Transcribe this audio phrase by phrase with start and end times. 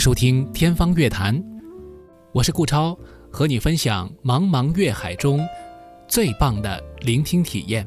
[0.00, 1.38] 收听《天方乐坛》，
[2.32, 2.98] 我是顾超，
[3.30, 5.46] 和你分享茫茫乐海中
[6.08, 7.86] 最棒的聆听体验。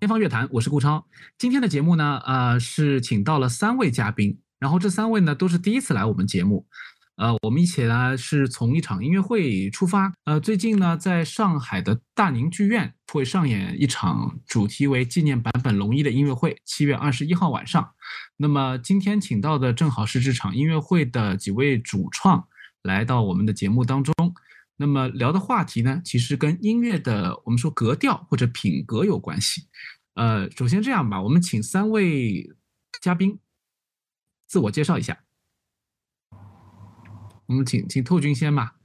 [0.00, 1.06] 天方乐坛，我是顾超。
[1.38, 4.40] 今天的节目呢，呃，是请到了三位嘉宾。
[4.58, 6.66] 然后这三位呢都是第一次来我们节目，
[7.16, 17.92] 呃，我们一起呢是从一场音乐会出发，呃，最近呢在上海的大宁剧院会上演一场主题为纪念坂本龙一的音乐会，七月二十一号晚上。
[18.36, 22.46] 那么今天请到的正好是这场音乐会的几位主创
[22.82, 24.14] 来到我们的节目当中，
[24.76, 29.62] 那么聊的话题呢，其实跟音乐的我们说格调或者品格有关系。
[30.14, 32.48] 呃，首先这样吧，我们请三位
[33.00, 33.38] 嘉宾。
[34.48, 35.20] 自我介绍一下，
[37.44, 38.76] 我们请请透君先吧。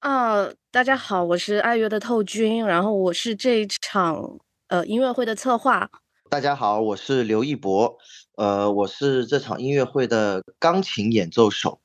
[0.00, 5.88] 啊，大家好，我是爱乐的透君，然后我是这一场呃音乐会的策划。
[6.28, 7.96] 大家好，我是刘一博，
[8.36, 11.80] 呃，我是这场音乐会的钢琴演奏手。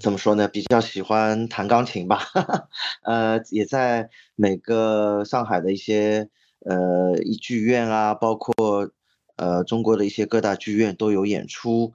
[0.00, 0.48] 怎么说呢？
[0.48, 2.18] 比较喜欢弹钢琴吧，
[3.06, 6.28] 呃，也在每个上海的一些
[6.64, 8.90] 呃剧院啊，包括。
[9.36, 11.92] 呃，中国的一些各大剧院都有演出。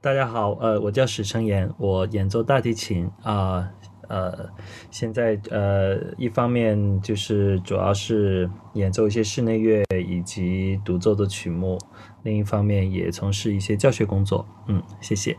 [0.00, 3.70] 大家好，呃，我叫史成岩，我演奏大提琴啊，
[4.08, 4.48] 呃，
[4.90, 11.78] 现在呃，一方面就是主要是演奏一些室内乐以及独奏的曲目，
[12.24, 14.48] 另一方面也从事一些教学工作。
[14.68, 15.38] 嗯，谢谢。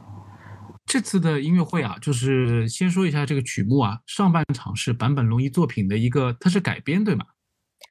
[0.86, 7.25] 这次的音乐会啊，就是先说一下这个曲目啊，上半场是坂本龙一作品的一个，它是改编对吗？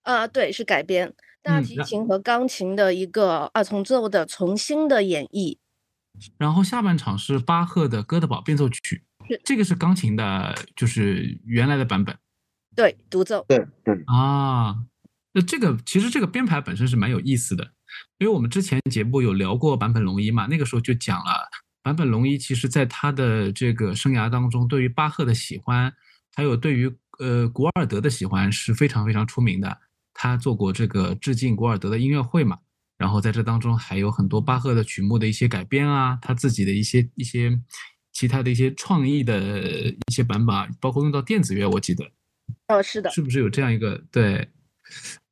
[0.02, 1.12] 啊，对，是改编。
[1.42, 5.58] 大提琴和钢琴的一个二重奏的重新的演绎，
[6.36, 9.04] 然后下半场是巴赫的《哥德堡变奏曲》，
[9.44, 12.16] 这个是钢琴的，就是原来的版本，
[12.76, 13.94] 对，独奏，对对。
[14.06, 14.76] 啊，
[15.32, 17.72] 那这个其实这个编排本身是蛮有意思的，
[18.18, 21.48] 因为我们之前节目有聊过坂本龙一嘛，那个时候就讲了
[21.82, 25.90] 坂本龙一其实在他的这个生涯当中，对于巴赫的喜欢，
[26.34, 29.78] 还有对于呃古尔德的喜欢是非常非常出名的。
[30.22, 32.58] 他做过这个致敬古尔德的音乐会嘛，
[32.98, 37.58] 然后在这当中还有很多巴赫的曲目的一些改编啊，他自己的一些一些
[38.12, 42.04] 其他的一些创意的一些版本，啊，包括用到电子乐，我记得，
[42.68, 44.46] 哦，是的，是不是有这样一个对？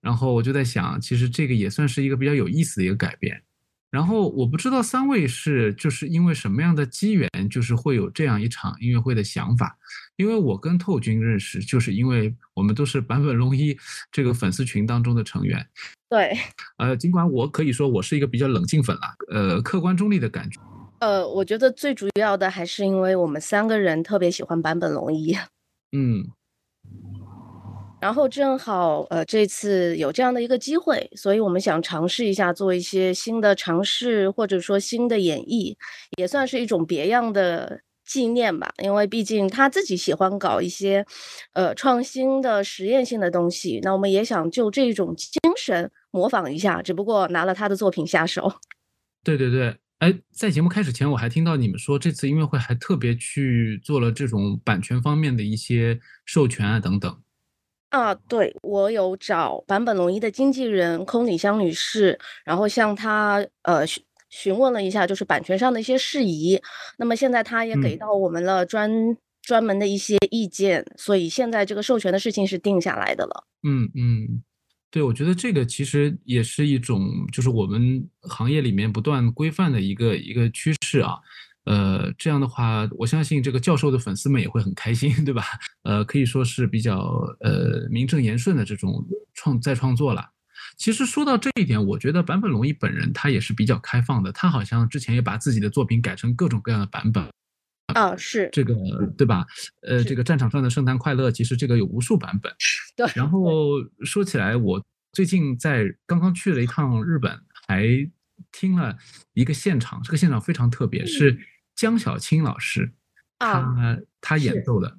[0.00, 3.42] 然后我就在想，其实这个也算是一个比较有意思的一个改变。
[3.90, 9.76] 然后我不知道三位是就是因为什么样的机缘，就是会有这样一场音乐会的想法。
[10.18, 13.76] 因为我跟透君认识，就是因为我们都是坂本龙一
[14.10, 15.64] 这个粉丝群当中的成员。
[16.08, 16.36] 对，
[16.78, 20.60] 呃，尽管我可以说我是一个比较冷静粉了，呃，客观中立的感觉。
[20.98, 25.36] 呃，我觉得最主要的还是因为我们三个人特别喜欢坂本龙一。
[25.92, 26.26] 嗯。
[28.00, 35.76] 然后正好，呃，这次有这样的一个机会，所以我们想尝试一下做一些新的尝试，或者说新的演绎，
[36.16, 38.72] 也算是一种别样的纪念吧。
[38.82, 41.06] 因为毕竟他自己喜欢搞一些，
[41.52, 48.52] 呃，创新的实验性的东西，那我们也想就这种精神模仿一下，只不过拿了他的作品下手。
[49.22, 57.22] 对对对，哎，在节目开始前，我还听到你们说这次音乐会还特别去做了这种版权方面的一些授权啊等等。
[57.90, 63.82] 啊，对，我有找坂本龙一的经纪人空里香女士，然后向她呃
[64.30, 66.60] 询询问了一下，就是版权上的一些事宜。
[66.96, 68.90] 那么现在他也给到我们了专
[69.42, 73.44] 专门的一些意见，所以现在这个授权的事情是定下来的了。
[73.62, 74.42] 嗯嗯，
[74.90, 77.00] 对，我觉得这个其实也是一种，
[77.30, 81.16] 就是我们行业里面不断规范的一个一个趋势啊。
[81.64, 85.44] 呃，这样的话，我相信这个教授的粉丝们也会很开心，对吧？
[85.82, 86.98] 呃，可以说是比较
[87.40, 89.04] 呃名正言顺的这种
[89.34, 90.24] 创再创作了。
[90.78, 97.28] 其实说到这一点，我觉得坂本龙一本人他也是比较开放的，他好像之前也把自己的作品改成各种各样的版本。
[97.94, 98.74] 啊，是这个
[99.16, 99.44] 对吧？
[99.82, 102.50] 呃，这个战场上的圣诞快乐，其实这个有无数版本。
[102.96, 103.06] 对。
[103.14, 104.82] 然后说起来，我
[105.12, 107.86] 最近在刚刚去了一趟日本，还
[108.52, 108.96] 听了
[109.34, 111.38] 一个现场，这个现场非常特别，是。
[111.74, 112.92] 江小青老师，
[113.38, 114.98] 他他演奏的，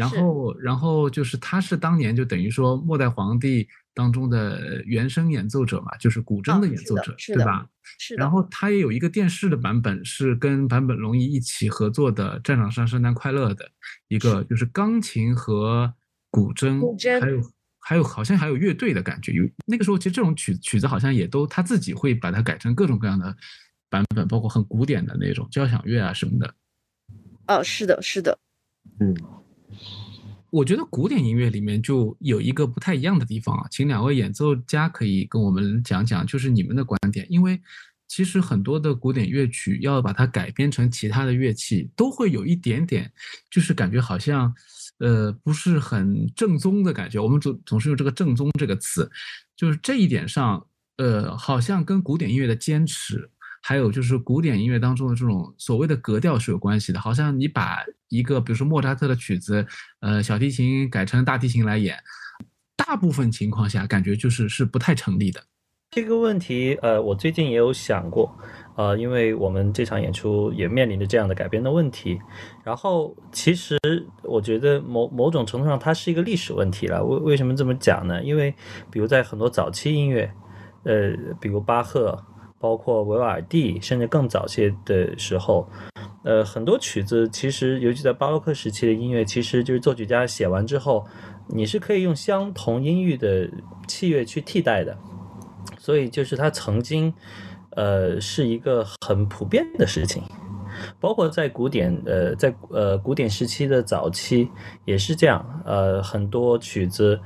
[0.00, 7.66] 然后然后就是他是当年就等于说末代皇帝当中的原声演奏者嘛，就是古筝的演奏者，对吧？
[7.98, 8.14] 是。
[8.14, 13.70] 然后他也有一个电视的版本，是跟坂本龙一一起合作的《战场上圣诞快乐》的
[14.08, 15.92] 一个，就是钢琴和
[16.30, 16.80] 古筝，
[17.20, 17.40] 还有
[17.78, 19.32] 还有好像还有乐队的感觉。
[19.32, 23.36] 有那个时候其实这种曲曲子好像也都他自己会把它改成各种各样的。
[23.92, 26.54] 版本，包括很古典的那种交响乐啊什么的。
[27.48, 28.38] 哦，是的，是的，
[29.00, 29.12] 嗯，
[30.50, 37.60] 我觉得古典音乐里面就有一个不太一样的地方啊，请两位演奏家可以跟我们讲讲，就是你们的观点，因为
[38.08, 43.12] 其实很多的古典乐曲要把它改编成其他的乐器，都会有一点点，
[43.48, 44.52] 就是感觉好像，
[44.98, 47.20] 呃，不是很正宗的感觉。
[47.20, 49.08] 我们总总是用这个“正宗”这个词，
[49.56, 53.30] 就是这一点上，呃，好像跟古典音乐的坚持。
[53.62, 57.78] 还有就是古典音乐当中的这种所谓的格调是有关系的，好像你把
[58.08, 59.66] 一个比如说莫扎特的曲子，
[60.00, 61.96] 呃，小提琴改成大提琴来演，
[62.74, 65.42] 大部分情况下感觉就是是不太成立的。
[65.90, 68.34] 这个问题，呃，我最近也有想过，
[68.76, 72.18] 呃，因为我们这场演出也面临着这样的改编的问题。
[72.64, 73.76] 然后其实
[74.22, 77.04] 我觉得某某种程度上它是一个历史问题了。
[77.04, 78.22] 为为什么这么讲呢？
[78.22, 78.54] 因为
[78.90, 80.32] 比如在很多早期音乐，
[80.84, 82.24] 呃，比如巴赫。
[82.60, 85.66] 包括维瓦尔第，甚至更早些的时候，
[86.22, 91.06] 呃，很多曲子其实，尤其在巴洛克时期的音乐，其实就是作曲家写完之后，
[91.48, 93.48] 你是可以用相同音域的
[93.88, 94.94] 器乐去替代的，
[95.78, 97.14] 所以就是它曾经，
[97.70, 100.22] 呃，是一个很普遍的事情。
[100.98, 104.48] 包括在古典，呃，在呃古典时期的早期
[104.84, 107.20] 也是这样，呃，很多曲子，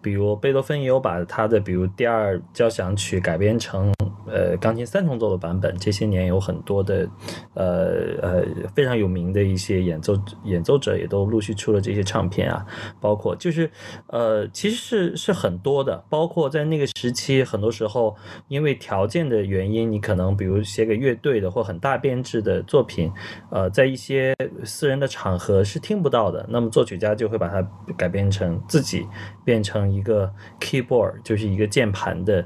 [0.00, 3.92] 比如贝多芬也有把他的比如第二交响曲改编成
[4.26, 5.76] 呃钢琴三重奏的版本。
[5.78, 7.08] 这些年有很多的，
[7.54, 7.90] 呃
[8.22, 8.44] 呃
[8.74, 12.64] 非常有名的一些演奏演奏者也都陆续出了这些唱片啊。
[13.00, 13.70] 包括就是
[14.06, 18.16] 呃其实是是很多的，包括在那个时期，很多时候
[18.48, 23.09] 因为条件的原因，你可能比如写给乐队的或很大编制的作品。
[23.50, 24.34] 呃，在一些
[24.64, 27.62] 私人的场合是听不到的，那么作曲家就会把它
[27.96, 29.06] 改编成自己
[29.44, 32.44] 变成一个 keyboard，就是一个键盘的，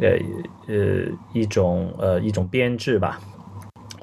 [0.00, 0.10] 呃
[0.68, 3.20] 呃一种呃一种编制吧。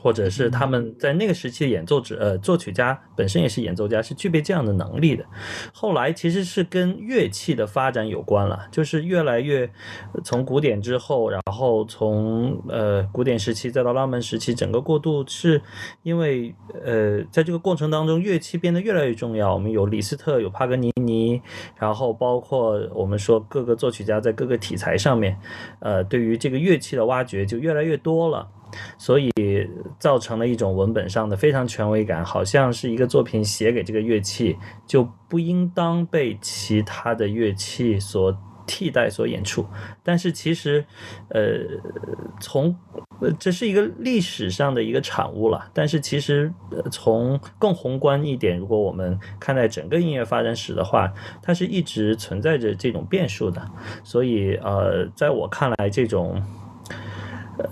[0.02, 5.26] 或者是他们在那个时期的演奏者，呃，作曲家本身也是演奏家，是具备这样的能力的。
[5.74, 9.70] 后来其实是跟乐器的发展有关了，就是越来越
[10.24, 15.62] 从古典之后，然后从呃古典时期再到浪漫时期，整个过渡是
[16.04, 16.56] 因为
[16.86, 19.54] 呃在这个过程当中，乐器变得越来越重要。
[19.54, 21.42] 我们有李斯特，有帕格尼尼，
[21.78, 25.38] 然后包括我们说各个作曲家在各个题材上面，
[25.80, 28.48] 呃，对于这个乐器的挖掘就越来越多了。
[28.98, 29.32] 所以
[29.98, 39.66] 造成了一种文本上的非常权威感，好像是一个作品写给这个乐器，就不应当被其他的乐器所替代、所演出。
[40.04, 40.86] 但是其实，
[41.30, 41.60] 呃，
[42.40, 42.76] 从
[43.40, 45.70] 这是一个历史上的一个产物了。
[45.74, 46.54] 但是其实，
[46.92, 51.12] 从更宏观一点，如果我们看待整个音乐发展史的话，
[51.42, 53.62] 它是一直存在着这种变数的。
[54.04, 56.42] 所以，呃，在我看来，这种。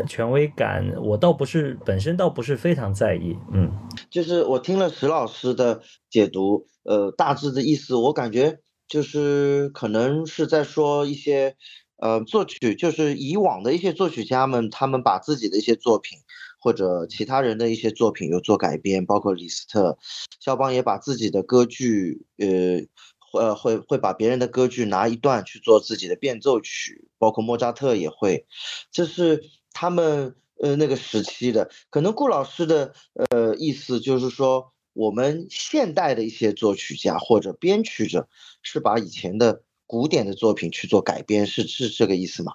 [0.08, 3.72] 权威感我倒不是本身倒不是非常在意，嗯，
[4.10, 11.56] 就是我听了石老师的解读，呃，大致的意思我感觉就是可能是在说一些，
[11.98, 16.20] 呃，作曲就是以往的一些作曲家们，他们把自己的一些作品
[16.60, 19.98] 或者其他人的一些作品有做改编，包括李斯特、
[20.40, 28.46] 肖邦也把自己的歌剧，呃，呃，会会把别人的歌剧拿一段去做自己的变奏曲，包括莫扎特也会，
[28.92, 29.44] 这是。
[29.80, 32.96] 他们呃那个时期的，可能顾老师的
[33.30, 38.28] 呃意思就是说，我们现代的一些作曲家或者编曲者
[38.64, 42.54] 是把以前的古典的作品去做改编，是是这个意思吗？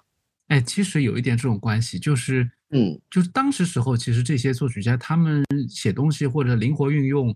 [0.48, 7.32] 哎，其实有一点这种关系，就是嗯，就是当时时候，其实这些作曲家他们写东西或者灵活运用，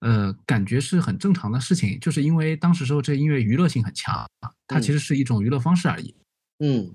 [0.00, 4.28] 呃，感觉是很正常的事情，就是因为当时时候这音乐娱乐性很强，
[4.66, 6.16] 它其实是一种娱乐方式而已，
[6.58, 6.92] 嗯。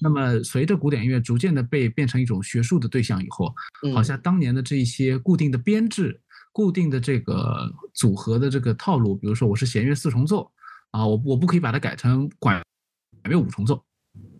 [0.00, 3.52] 那么，随着古典音乐逐渐的被变成一种学术的对象以后，
[3.92, 6.20] 好像当年的这一些固定的编制、
[6.52, 10.50] 固定的这个组合的这个套路，比如说我是弦乐四重奏，
[10.92, 12.62] 啊，我我不可以把它改成管
[13.24, 13.82] 乐五重奏，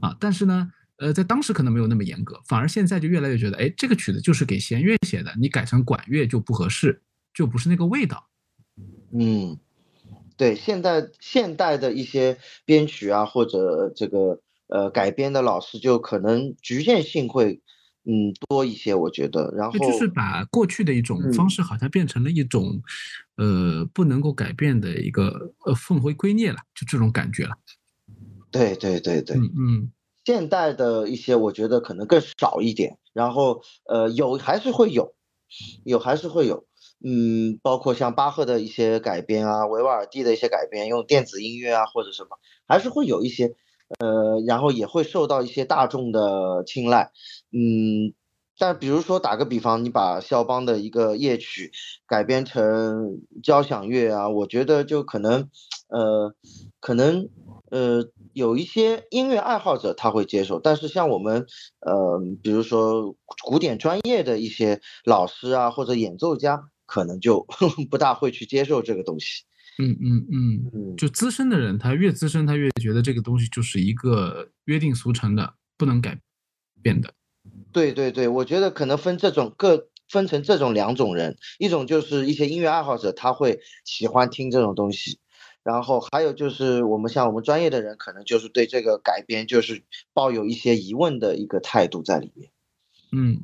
[0.01, 7.03] 啊，但是呢，呃，在当时可能没有那么严格，反而现在就越来越觉得，哎，这个曲子就是给弦乐写的，你改成管乐就不合适，
[7.35, 8.29] 就不是那个味道。
[9.13, 9.59] 嗯，
[10.37, 14.41] 对，现代现代的一些编曲啊，或者这个。
[14.69, 17.63] 呃，改编的老师就可能局限性会，
[18.05, 19.51] 嗯，多一些，我觉得。
[19.57, 22.83] 然后就是把过去的一种方式，好像变成了一种，
[23.37, 27.57] 呃，不能够改变的一个呃奉回圭臬了，就这种感觉了。
[28.51, 29.93] 对对对对，嗯嗯。
[30.25, 32.99] 现代的一些，我觉得可能更少一点。
[33.15, 35.15] 然后呃，有还是会有，
[35.85, 36.67] 有还是会有，
[37.03, 43.55] 嗯，包括像巴赫的一些改编啊，维瓦尔第的一些改编，用电子音乐啊或者什么，还是会有一些。
[43.99, 47.11] 呃，然后也会受到一些大众的青睐，
[47.53, 48.13] 嗯，
[48.59, 51.73] 但比如说打个比方，你把肖邦的一个夜曲
[52.07, 55.49] 改编成交响乐啊，我觉得就可能，
[55.89, 56.35] 呃，
[56.81, 57.29] 可能
[57.71, 58.05] 呃
[58.35, 61.47] 有一些音乐爱好者他会接受，但是像我们
[61.81, 67.47] 呃，比如说古典专业的一些老师啊或者演奏家，可能就
[67.91, 69.45] 不大会去接受这个东西。
[69.81, 76.19] 嗯嗯嗯，就资深的人，他越资深，他越觉得这个东西就是一个约定俗成的，不能改
[76.83, 77.15] 变的。
[77.71, 85.21] 对对对，我觉得可能分这种各分成这种两种人，一种就是一些音乐爱好者，他会喜欢听这种东西，
[85.63, 92.51] 然后还有就是我们像我们专业的人，可能就是对这个改编就是抱有一些疑问的一个态度在里面。
[93.13, 93.43] 嗯，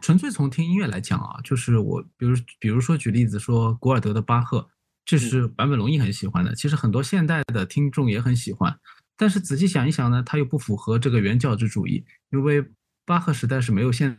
[0.00, 4.68] 纯粹从听音乐来讲啊，就是我比如比如说举例子说古尔德的巴赫。
[5.04, 8.78] 这是坂本龙一很喜欢的，其实很多现代的听众也很喜欢，
[9.16, 12.64] 但是仔细想一想呢，它又不符合这个原教旨主义，因为
[13.04, 14.16] 巴赫时代是没有现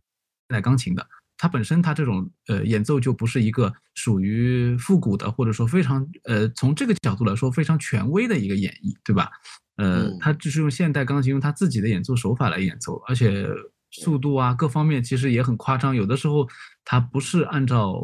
[0.50, 9.32] 代钢琴的，它本身它这种呃演奏就不是一个属于复古的，或者说非常呃从这个角度来说非常权威的一个演绎，对吧？
[9.78, 13.48] 呃，他就是用现代钢琴用他自己的演奏手法来演奏，而且
[13.90, 16.46] 速度啊各方面其实也很夸张，有的时候
[16.84, 18.04] 他不是按照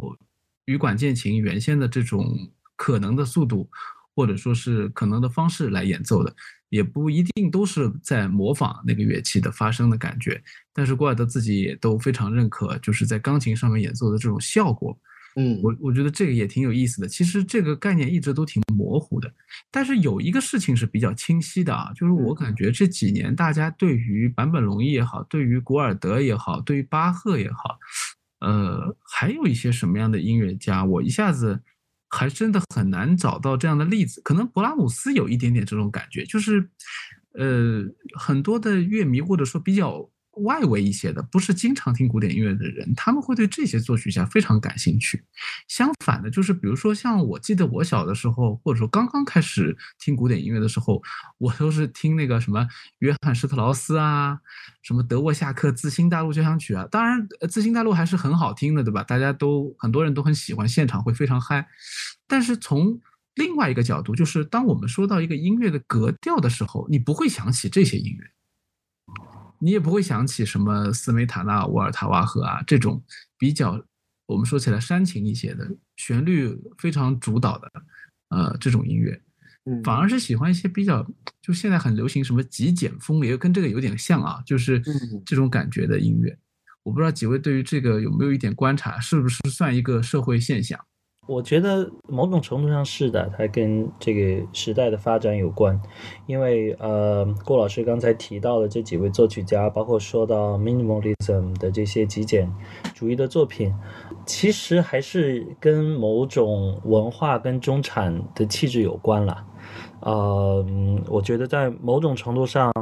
[0.64, 2.24] 羽管键琴原先的这种。
[2.80, 3.68] 可能的速度，
[4.16, 6.34] 或者说是可能的方式来演奏的，
[6.70, 10.42] 也不一定都是在模仿那个乐器的发声的感觉。
[10.72, 14.98] 但是古尔德自己也都非常认可，就是在钢琴上面演奏的这种效果。
[15.36, 17.06] 嗯，我我觉得这个也挺有意思的。
[17.06, 19.30] 其实这个概念一直都挺模糊的，
[19.70, 27.78] 但是有一个事情是比较清晰的啊，就是我感觉这几年大家对于坂本龙一也好，对于古尔德也好，对于巴赫也好，
[28.40, 31.60] 呃，还有一些什么样的音乐家，我一下子。
[32.10, 36.68] 还真的很难找到这样的例子，可能勃拉姆斯有一点点这种感觉，就是，
[37.32, 37.82] 呃，
[38.18, 40.10] 很多的乐迷或者说比较。
[40.42, 45.22] 外围一些的，不是经常听古典音乐的人，他们会对这些作曲家非常感兴趣。
[45.68, 51.02] 相反的，就是比如说像我记得我小的时候，或者说刚刚开始听古典音乐的时候，
[51.38, 52.66] 我都是听那个什么
[52.98, 54.38] 约翰施特劳斯啊，
[54.82, 56.86] 什么德沃夏克《自新大陆交响曲》啊。
[56.90, 59.02] 当然，《自新大陆》还是很好听的，对吧？
[59.02, 61.66] 大家都很多人都很喜欢，现场会非常嗨。
[62.26, 63.00] 但是从
[63.34, 68.30] 另外一个角度，就是当我们说到一个音乐的格调的时候，你不会想起这些音乐。
[69.60, 73.02] 你也不会想起什么斯梅塔纳、沃尔塔瓦河啊这种
[73.38, 73.80] 比较
[74.26, 77.70] 我们说起来煽情一些的旋律非常主导的
[78.30, 79.20] 呃这种音乐，
[79.84, 81.06] 反而是喜欢一些比较
[81.42, 84.80] 就现在很流行什么极简风，也跟这个有点像啊，就是
[85.26, 86.38] 这种感觉的音乐。
[86.82, 90.78] 我不知道几位对于这个有没有一点观察，是不是算一个社会现象？
[91.30, 95.80] 我觉得某种程度上是的，它跟这个时代的发展有关。
[96.26, 102.52] 因为呃，郭老师刚才提到的这几位作曲家，包括说到 minimalism 的这些极简
[102.96, 103.72] 主义的作品，
[104.26, 109.46] 其实还是跟某种文化跟中产的气质有关了。
[110.00, 110.66] 呃，
[111.06, 112.72] 我觉得在某种程度上，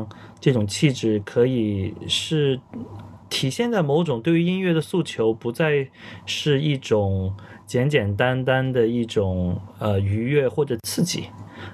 [0.40, 2.58] 这种气质可以是
[3.28, 5.88] 体现在某种对于音乐的诉求，不再
[6.26, 7.34] 是一种。
[7.68, 11.24] 简简单单的一种呃愉悦或者刺激，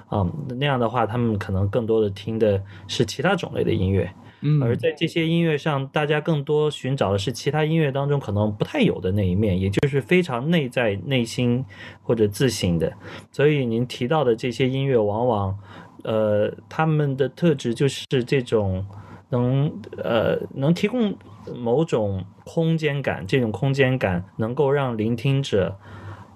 [0.09, 11.63] 啊，那样的话，他们可能更多的听的是其他种类的音乐，嗯，而在这些音乐上，大家更多寻找的是其他音乐当中可能不太有的那一面，也就是非常内在内心
[12.03, 12.91] 或者自省的。
[13.31, 15.57] 所以您提到的这些音乐，往往
[16.03, 18.85] 呃他们的特质就是这种
[19.29, 21.15] 能呃能提供。
[21.53, 25.77] 某种空间感，这种空间感能够让聆听者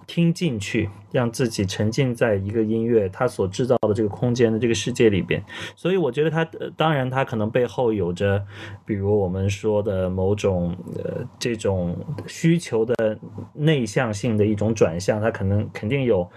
[0.05, 5.43] 听进去，让自己沉浸在一个音乐它所制造的这个空间的这个世界里边。
[5.75, 8.45] 所以，我觉得它，呃当然，它可能背后有着，
[8.85, 13.17] 比如我们说的某种呃这种需求的
[13.53, 16.29] 内向性的一种转向，它可能肯定有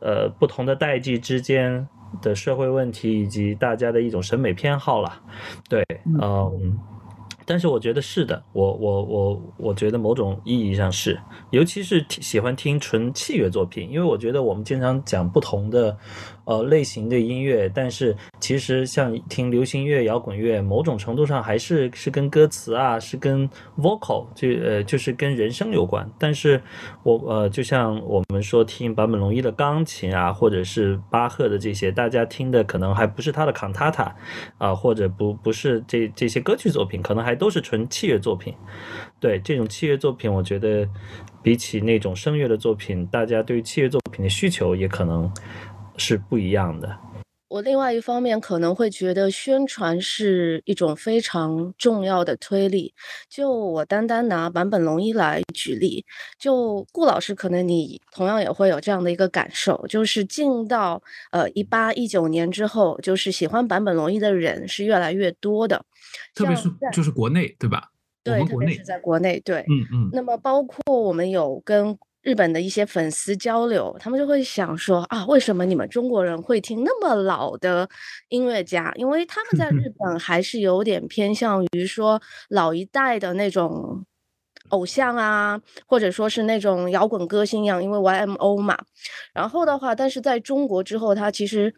[0.00, 1.86] 呃不同的代际之间
[2.20, 5.22] 的社会问题，以及大家的一种审美偏好了。
[5.68, 5.84] 对，
[6.20, 6.78] 嗯。
[7.46, 15.94] 但是我觉得是的，我我我我觉得某种意义上是，尤其是喜欢听纯器乐作品，因为我觉得我们经常讲不同的。
[16.44, 23.48] 呃，类型的音乐，但是其实像听流行乐、摇滚乐，某种程度上还是是跟歌词啊，是跟
[23.78, 26.06] vocal，就呃就是跟人声有关。
[26.18, 26.60] 但是
[27.02, 34.12] 我呃，就像我们说听坂本龙一的钢琴啊，或者是巴赫的这些，大家听的可能还不是他的 cantata
[34.58, 38.54] 啊，或者不不是这这些歌曲作品，可能还都是纯器乐作品。
[39.18, 40.86] 对这种器乐作品，我觉得
[41.42, 45.32] 比起那种声乐的作品，大家对于器乐作品的需求也可能。
[45.96, 46.98] 是不一样的。
[47.46, 52.92] 我另外一方面可能会觉得宣传是一种非常重要的推力。
[53.28, 56.04] 就我单单拿坂本龙一来举例，
[56.36, 65.84] 就顾老师，可能你同样也会有这样的一个感受，就是进到呃一八一九年之后，就是喜欢坂本龙一的人是越来越多的，
[66.34, 67.88] 特别是就是国内，对吧？
[68.24, 70.10] 对，特别是在国内，对，嗯嗯。
[70.12, 71.96] 那么包括我们有跟。
[72.24, 77.86] 日本的一些粉丝交流，他们就会想说啊，为什么你们中国人会听那么老的
[78.30, 78.90] 音乐家？
[78.96, 84.02] 因为他们在日本还是有点偏向于说老一代的那种
[84.70, 88.78] 偶像啊，或者说是那种摇滚歌星一样，因为 YMO 嘛。
[89.34, 91.74] 然后的话，但是在中国之后，他其实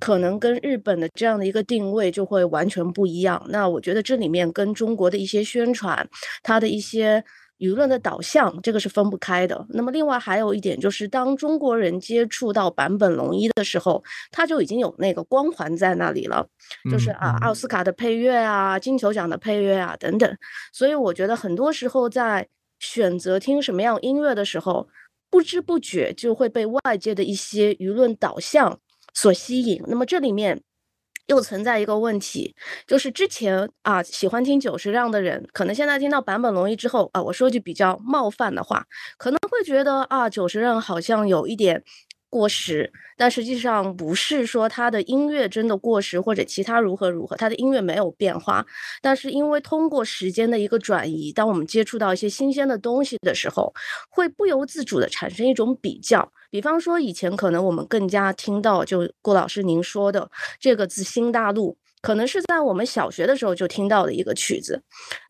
[0.00, 3.40] 可能跟日本的这样的一个定位就会完全不一样。
[3.48, 6.08] 那我觉得这里面跟中国的一些宣传，
[6.42, 7.24] 它的一些。
[7.64, 9.66] 舆论的导向，这个是分不开的。
[9.70, 16.46] 那么，另外还有一点就是，当中国人接触到坂本龙一的时候，他就已经有那个光环在那里了，
[16.90, 20.36] 就是啊，奥斯卡的配乐啊，金球奖的配乐啊等等。
[20.72, 22.46] 所以，我觉得很多时候在
[22.78, 24.86] 选择听什么样音乐的时候，
[25.30, 28.78] 不知不觉就会被外界的一些舆论导向
[29.14, 29.82] 所吸引。
[29.86, 30.60] 那么，这里面。
[31.26, 32.54] 又存在一个问题，
[32.86, 38.84] 就是之前啊喜欢听久石让的人，可能现在听到坂本龙一之后啊，我说句比较冒犯的话，
[39.16, 41.82] 可能会觉得啊久石让好像有一点。
[42.34, 48.66] 过时，但实际上不是说他的音乐真的过时或者其他如何如何，他的音乐没有变化，
[49.00, 53.72] 但是因为通过时间的一个转移，当我们接触到一些新鲜的东西的时候，
[54.10, 56.28] 会不由自主的产生一种比较。
[56.50, 61.78] 比方说以前可能我们更加听到就郭老师您说的这个字“新大陆”。
[62.04, 64.78] 可能是在我们小学的时候就听到的一个曲子，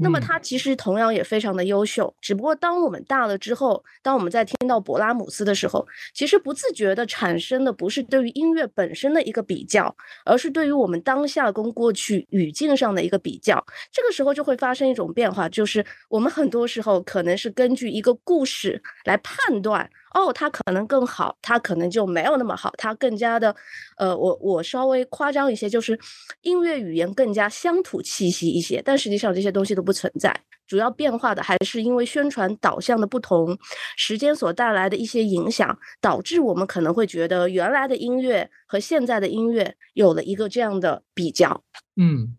[0.01, 2.13] 那么它其实同样也非常的优秀。
[2.21, 13.65] 只不过当我们大了之后，当我们在听到勃拉姆斯的时候，其实不自觉的产生的不是对于音乐本身的一个比较，而是对于我们当下跟过去语境上的一个比较。
[13.93, 19.89] 这个时候就会发生一种变化，就是我们很多时候可能是根据一个故事来判断。
[20.15, 23.55] 哦，它可能更好，它可能就没有那么好，它更加的，
[23.97, 25.99] 呃，我我稍微夸张一些，就是
[26.43, 30.33] 音乐语言更加乡土气息一些，但实际上这些东西都不存在，
[30.69, 33.59] 主要变化的还是因为宣传导向的不同，
[33.97, 41.65] 时间所带来的一些影响，导致我们可能会觉得原来的音乐和现在的音乐有了一个这样的比较。
[41.97, 42.37] 嗯，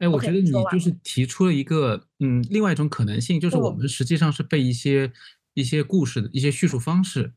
[0.00, 5.10] 哎，我觉得你就是提出了一个，嗯，另外一种可能性，就是我们实际上是被一些。
[5.56, 7.32] 一些故事的一些叙述方式，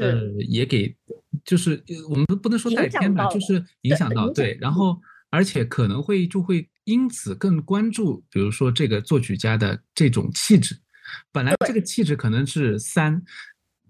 [0.00, 0.94] 呃，也给，
[1.44, 10.76] 就是我们不能说带偏吧，就是影响到对，然后而且可能会就会因此更关注，比如说这个作曲家的这种气质，
[11.30, 13.22] 本来这个气质可能是三，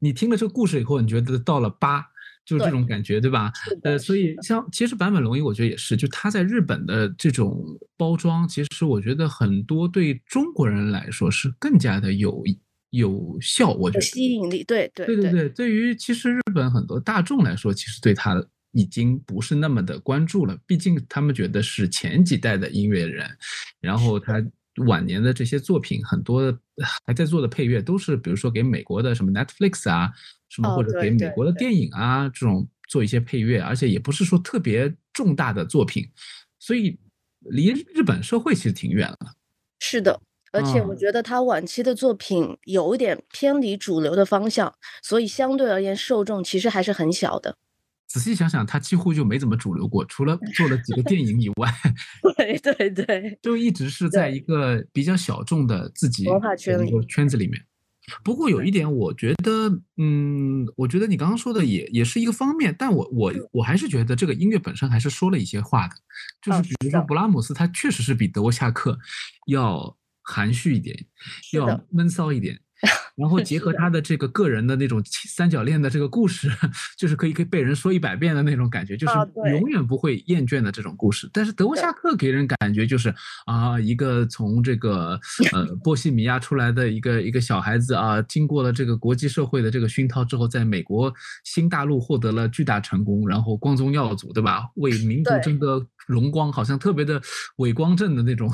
[0.01, 2.05] 你听了这个故事以后，你觉得到了八，
[2.45, 3.51] 就是这种感觉，对吧？
[3.85, 7.65] 呃，所以像其实坂本龙一，我觉得也是，就他在日本的这种
[7.97, 12.45] 包装，其实我觉得很多对中国人来说是更加的有。
[12.93, 15.49] 有效，我觉得吸引力，对对对对对。
[15.49, 20.55] 对于其实日本很多大众来说，其实对他已经不是那么的关注了。
[20.67, 23.27] 毕竟他们觉得是前几代的音乐人，
[23.81, 24.45] 然后他
[24.87, 26.53] 晚年的这些作品，很多
[27.07, 30.13] 还在做的配乐都是，比如说给美国的什么 Netflix 啊，
[30.51, 36.07] 什么或者给美国的电影啊这种做一些配乐，而且也不是说特别重大的作品，
[36.59, 36.99] 所以
[37.41, 39.35] 离日本社会其实挺远了。
[39.81, 40.21] 是的。
[40.53, 47.57] 而且我觉得他晚期的作品有一点偏离主流的方向，所以相对而言受众其实还是很小的。
[48.07, 51.73] 仔细想想，他几乎就没怎么主流过，除了 做了几个电影以外，
[52.37, 57.59] 对对对，就一直是在一个比较小众的自己文化圈里圈子里面。
[58.23, 65.95] 不过有一点，我觉得，嗯，我觉得你刚刚说的也也是一个方面，但我我我还是觉得这个音乐本身还是说了一些话的，
[66.43, 68.99] 就是比如说布拉姆斯，他确实是比德沃夏克
[69.47, 69.97] 要。
[70.23, 70.97] 含蓄一点，
[71.53, 72.61] 要闷骚一点。
[73.15, 76.51] 然后结合他的这个个人的那种三角恋的这个故事，
[76.99, 79.15] 就是可以可以被人说一百遍的那种感觉，就是
[79.53, 81.31] 永远不会厌倦的这种故事。
[81.33, 83.15] 但是德沃夏克给人感觉就是
[83.47, 85.21] 啊，一个从这个
[85.53, 91.13] 呃波西米亚出来的一个一个小孩子啊，经过了这个国际社会的这个熏陶之后，在美国
[91.45, 94.69] 新大陆获得了巨大成功，然后光宗耀祖，对吧？
[94.75, 97.21] 为民族争得荣光，好像特别的
[97.57, 98.53] 伟光正的那种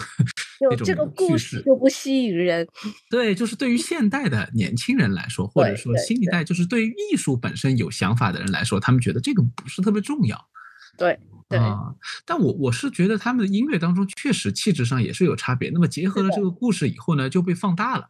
[0.61, 2.66] 那种这个故事就不吸引人。
[3.11, 4.48] 对，就是对于现代的。
[4.54, 10.48] 年轻人来说，或者说新一代，就是对于艺术本身有想法的人来说，他们觉得这个不是特别重要。
[10.96, 15.70] 对对啊，但我我是觉得他们的音乐当中确实气质上也是有差别。
[15.70, 18.08] 那么结合了这个故事以后呢，就被放大了。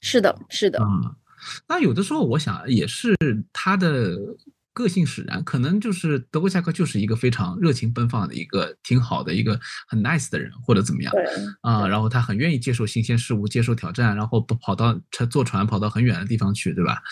[0.00, 0.78] 是的，是的。
[0.80, 1.16] 嗯，
[1.68, 3.16] 那有的时候我想也是
[3.52, 4.16] 他的
[4.78, 11.12] 个性使然，可能就是德国夏克就是一个非常热情奔放的一个挺好的一个很 nice 的人，或者怎么样
[11.62, 11.88] 啊？
[11.88, 14.96] 然后他很愿意接受新鲜事物，接受挑战，然后不跑到
[15.28, 17.02] 坐船跑到很远的地方去，对吧？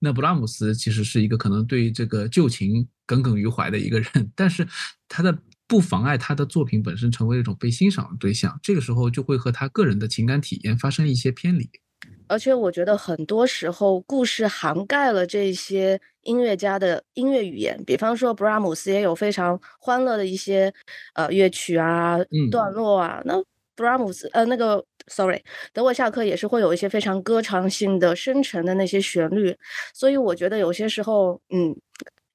[0.00, 4.66] 那布拉姆斯其实是一个可能对这个旧情耿耿于怀的一个人， 但是
[5.08, 11.70] 他的不妨碍他的作品本身成为一种被欣赏的对象，这个时候就会和他个人的情感体验发生一些偏离。
[12.32, 20.72] 而且我觉得很多时候故事涵盖了这些音乐家的音乐语言，比方说布拉姆斯也有非常欢乐的一些
[21.14, 22.18] 呃乐曲啊、
[22.50, 23.34] 段落啊，那
[23.76, 24.84] 布拉姆斯呃那个。
[25.08, 25.42] Sorry，
[25.72, 29.58] 德沃夏克也是会有一些非常歌唱性的、深沉的那些旋律，
[29.92, 31.74] 所以我觉得有些时候，嗯，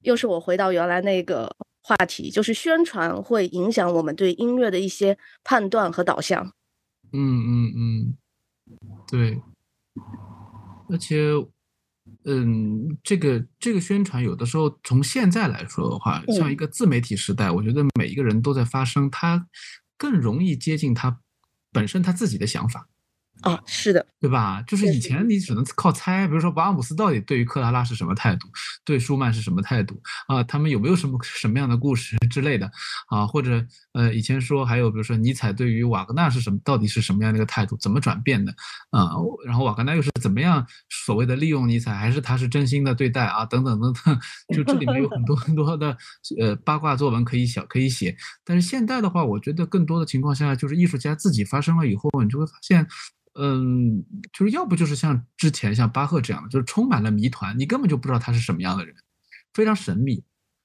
[0.02, 6.52] 又是我回到原来那个话题，就是宣传会影响我们对音乐的一些判断和导向。
[7.14, 8.16] 嗯嗯嗯，
[9.10, 9.40] 对，
[10.88, 11.32] 而且，
[12.24, 19.46] 嗯，这个这个宣传有的时候从现在来说的话，像一个自媒体时代，我觉得每一个人都在发声，他
[19.96, 21.20] 更容易接近他。
[21.70, 22.88] 本身他自己的想法。
[23.42, 24.62] 啊，是的，对吧？
[24.66, 28.48] 就是以前你只能靠猜，比如说巴尔姆斯到底对于克拉拉是什么态度，
[28.84, 30.42] 对舒曼是什么态度啊？
[30.42, 32.68] 他们有没有什么什么样的故事之类的
[33.08, 33.26] 啊？
[33.26, 38.52] 或者呃，以前说还有比如说尼采对于瓦格纳是什么，到底是什么样的一个态度，怎么转变的
[38.90, 39.10] 啊？
[39.46, 40.66] 然后瓦格纳又是怎么样
[41.06, 43.44] 所谓的利用尼采，还是他是真心的对待啊？
[43.46, 44.18] 等等等等，
[44.54, 45.96] 就这里面有很多很多的
[46.40, 48.16] 呃八卦作文可以写可以写。
[48.44, 52.86] 但是现在的话，我觉得更多的情况下就是艺术家自己发生了以后，你就会发现。
[53.40, 58.92] 嗯，就是要不就是像之前像巴赫这样的，就是充满了谜团，你根本就不知道他是什么样的人，
[59.54, 60.24] 非常神秘。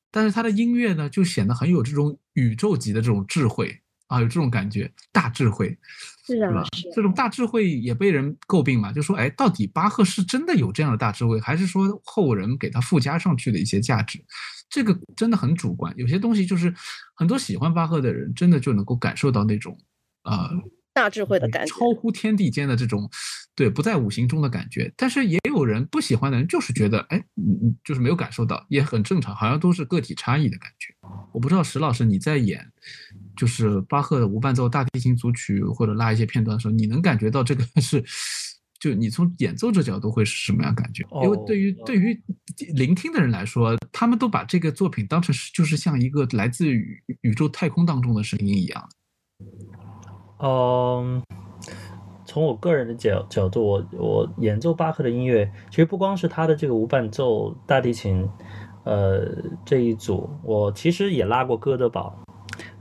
[0.10, 5.78] 但是他的音乐呢，就显得很有这种宇宙级的这种智慧啊，有这种感觉，大智慧，
[6.26, 6.66] 是的？
[6.96, 14.24] 这种大智慧也被人诟病嘛，就说，哎，到底巴赫是真的有这样的大智慧，还是说后人给他附加上去的一些价值？
[14.68, 15.94] 这个真的很主观。
[15.96, 16.74] 有些东西就是
[17.14, 19.78] 很多喜欢巴赫的人，真的就能够感受到那种，
[20.24, 20.50] 呃。
[20.94, 23.10] 大智慧的感觉，超乎天地间的这种，
[23.56, 24.94] 对，不在五行中的感觉。
[24.96, 30.94] 但是也有人不喜欢的人，就是觉得，哎，嗯，就是没有感受到，也很正常，好像都是个体差异的感觉。
[31.32, 32.64] 我不知道石老师你在演，
[33.36, 38.04] 就是巴赫的无伴奏大提琴组曲或者拉一些片段的时候，你能感觉到这个是，
[38.80, 41.04] 就你从演奏者角度会是什么样感觉？
[41.24, 42.22] 因为对于对于
[42.76, 48.90] 聆听的人来说，他们都把这个作品当成是就是像一个来自宇宇宙太空当中的声音一样。
[50.46, 51.24] 嗯，
[52.26, 58.30] 从我个人的角角度，我我演奏巴赫的音乐，其实不光是他的这个无伴奏大提琴，
[58.84, 59.26] 呃
[59.64, 62.14] 这一组，我其实也拉过哥德堡，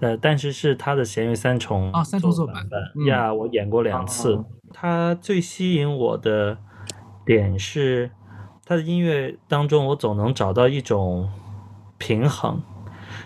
[0.01, 4.45] 呃，但是是他的弦乐三重啊，三重奏版本呀，我演过两次。
[4.73, 6.59] 他最吸引我的
[7.25, 8.11] 点是，
[8.65, 11.29] 他的音乐当中，我总能找到一种
[11.97, 12.61] 平衡。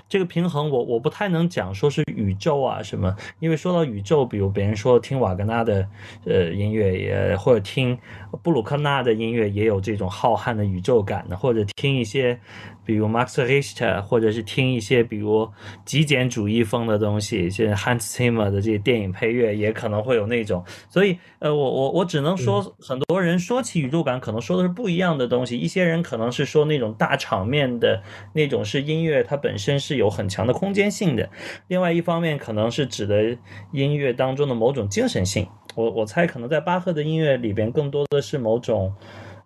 [0.09, 5.88] 这个平衡，我我不太能讲说是宇宙啊什么，因为说到宇宙，比如别人说听瓦格纳的
[6.25, 7.99] 呃音乐，也或者听
[8.42, 12.38] 布鲁克纳的音乐，也有这种浩瀚的宇宙感的，或者听一些。
[12.87, 15.51] 比如 Max Richter，或者是听一些比如
[15.85, 20.64] 极简主义风的东西，像 Hans Zimmer 的这些电影配乐，也可能会有那种。
[20.88, 25.59] 所以，呃，我我我只能说，很多人说起宇宙感，可能说的是不一样的东西。
[25.59, 28.01] 一些人可能是说那种大场面的
[28.33, 31.29] 那种是音乐，它本身是有很强的空间性的。
[31.69, 33.37] 另外一方面，可能是指的
[33.73, 35.49] 音乐当中的某种精神性。
[35.75, 38.95] 我我猜，可能在巴赫的音乐里边，更多的是某种。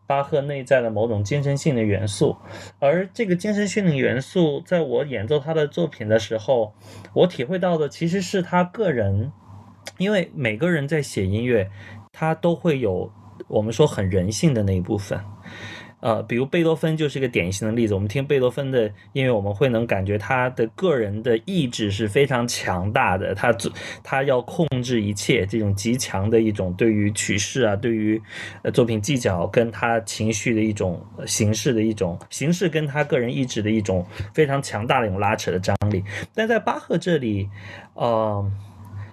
[0.07, 2.37] 巴赫内在的某种精神性的元素，
[2.81, 6.75] 而这个精神性的元素，在我演奏他的作品的时候，
[7.13, 9.31] 我体会到的其实是他个人，
[9.99, 11.71] 因为每个人在写音乐，
[12.11, 13.09] 他都会有
[13.47, 15.17] 我们说很人性的那一部分。
[16.01, 17.95] 呃，比如贝多芬就是一个典型的例子。
[17.95, 23.35] 我们听贝多芬的音乐，我们会能感觉他的个人的意志是非常强大的。
[23.35, 23.71] 他做
[24.03, 28.21] 他要控制一切，这种极强的一种对于曲式啊，对于
[28.63, 36.03] 呃作品技巧跟他情绪的一种形式的一种形式，跟他个人意志的一种非常强大的一种拉扯的张力。
[36.35, 37.49] 但在巴赫这里，
[37.95, 38.51] 呃。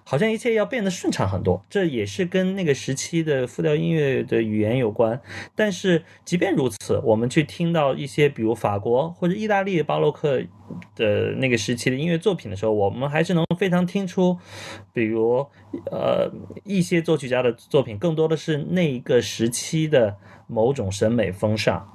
[0.10, 5.20] 好像一切要变得顺畅很多，这也是跟那个时期的复调音乐的语言有关。
[5.54, 10.41] 但是即便如此，我们去听到一些比如法国或者意大利巴洛克
[10.96, 14.38] 的那个时期的音乐作品的时候，我们还是能非常听出，
[14.93, 15.46] 比如
[15.91, 16.32] 呃
[16.63, 20.15] 一些作曲家的作品更多的是那一个时期的
[20.48, 21.86] 某种审美风尚。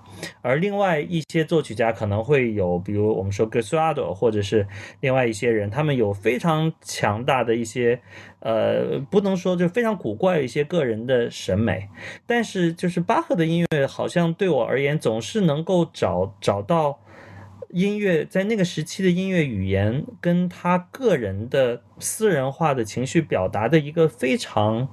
[0.40, 4.66] 而另外一些作曲家可能会有，比如我们说格苏阿朵，或者是
[5.00, 8.00] 另外一些人，他们有非常强大的一些，
[8.40, 11.88] 呃，不能说就非常古怪一些个人的审美。
[12.26, 17.00] 但是就是巴赫的音乐，好像对我而言总是能够找找到
[17.70, 24.88] 音乐在那个时期的音乐语言，跟他个人的私人化的情绪表达的一个非常，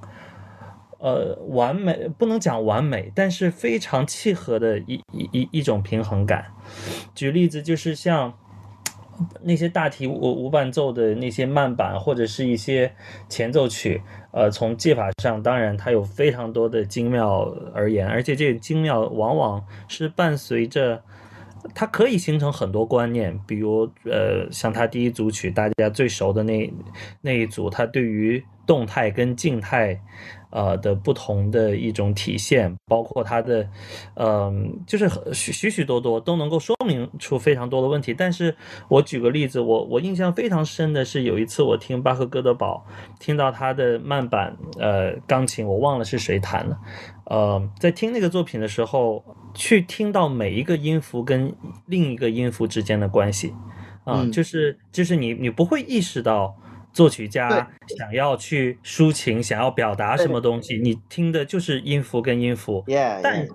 [1.00, 6.46] 呃，完美不能讲完美，但是非常契合的一一一一种平衡感。
[7.16, 8.34] 举例子就是像。
[9.42, 12.90] 那些大提无无伴奏的那些慢板，或者是一些
[13.28, 21.04] 前奏曲，呃，从技法上，当然它有非常多的精妙而言，而且这个精妙往往是伴随着，
[21.76, 26.74] 它可以形成很多观念，比如，呃，像它第一组曲，大家最熟的那
[27.20, 30.00] 那一组，它对于动态跟静态。
[30.52, 33.68] 呃的不同的一种体现，包括它的，
[34.16, 38.14] 嗯，就是许许许多多都能够说明出非常多的问题。
[38.14, 38.56] 但是
[38.88, 42.86] 我举个例子，我我印象非常深的是有一次我听巴赫哥德堡，
[43.20, 46.78] 听到他的慢板，呃，钢琴，我忘了是谁弹了，
[47.26, 53.54] 呃，在听那个作品的时候，去听到每一个音符跟另一个音符之间的关系，
[54.04, 56.56] 啊，就是就是你你不会意识到。
[57.00, 57.48] 作曲家
[57.98, 62.84] 想要去抒情，想要表达什么东西，你听的就是音符跟音符。
[63.24, 63.48] 但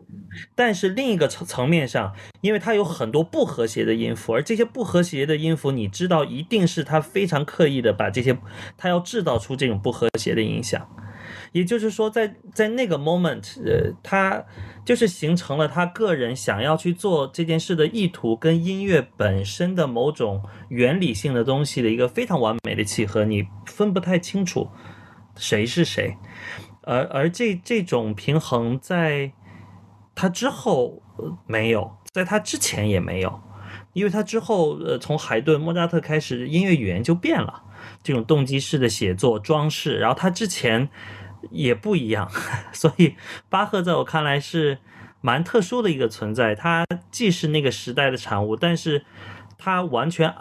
[0.55, 8.35] 但是另一个层层面上，因为它有很多不和谐的音符，而这些不和谐的音符，你知道一定是他非常刻意的把这些，
[8.79, 10.89] 他要制造出这种不和谐的影响。
[11.55, 14.45] 也就是说，在在那个 moment，呃，他
[14.85, 24.69] 就是形成了他个人想要去做这件事的意图，跟音乐本身的某种原理性的东西的一个非常完美的契合，你分不太清楚
[25.37, 26.17] 谁是谁，
[26.83, 29.31] 而而这这种平衡在
[30.13, 31.01] 他之后
[31.47, 33.41] 没有，在他之前也没有，
[33.93, 37.63] 因为他之后，呃，从海顿、莫扎特开始，音乐语言就变了，
[38.03, 40.89] 这种动机式的写作、装饰，然后他之前。
[41.51, 42.31] 也不一样，
[42.73, 43.15] 所以
[43.49, 44.79] 巴赫在我看来是
[45.21, 46.55] 蛮特殊的一个存在。
[46.55, 49.05] 他既是那个时代的产物，但是
[49.59, 50.35] 他完全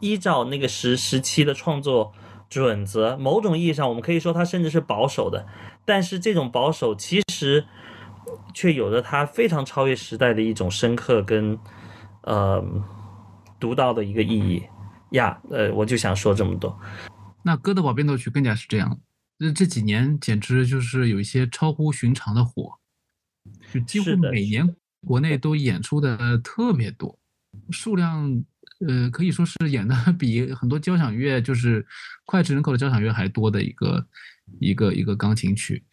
[0.00, 2.12] 依照那个时时期的创作
[2.48, 3.16] 准则。
[3.16, 5.46] 某种意义上，我们可以说他甚至是保守的，
[5.84, 7.66] 但是这种保守其实
[8.52, 11.58] 却有着他非常超越时代的一种深刻跟
[12.22, 12.64] 呃
[13.58, 14.64] 独到的一个意义
[15.10, 15.38] 呀。
[15.50, 16.78] 呃，我就想说这么多。
[17.42, 18.98] 那哥德堡变奏曲更加是这样。
[19.38, 22.72] 这这几年简直就是有一些超乎寻常的火，
[23.72, 24.74] 就几乎每年
[25.06, 27.18] 国内都演出的特别多，
[27.70, 28.44] 数量
[28.86, 31.86] 呃可以说是演的 比很多交响乐就是
[32.26, 34.06] 脍炙人口的交响乐还多的一个
[34.58, 35.84] 一个一个钢琴曲。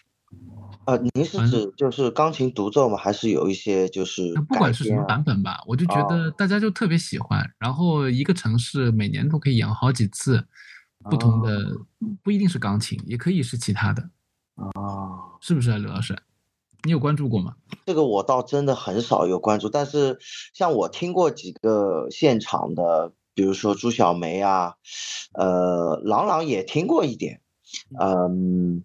[0.85, 2.97] 啊，您是指就是钢琴独奏吗？
[2.97, 10.45] 还是有一些就是不管是什么版本吧，我就觉得大家就特别喜欢，然后一个城市每年都可以演好几次。
[11.09, 11.75] 不同的
[12.21, 14.09] 不一定是钢琴，也可以是其他的
[14.55, 16.17] 啊，是不是啊，刘老师？
[16.85, 17.55] 你有关注过吗？
[17.85, 20.19] 这个我倒真的很少有关注，但是
[20.53, 24.75] 像我听过几个现场的，比如说朱小梅啊，
[25.33, 27.41] 呃，郎朗也听过一点，
[27.99, 28.83] 嗯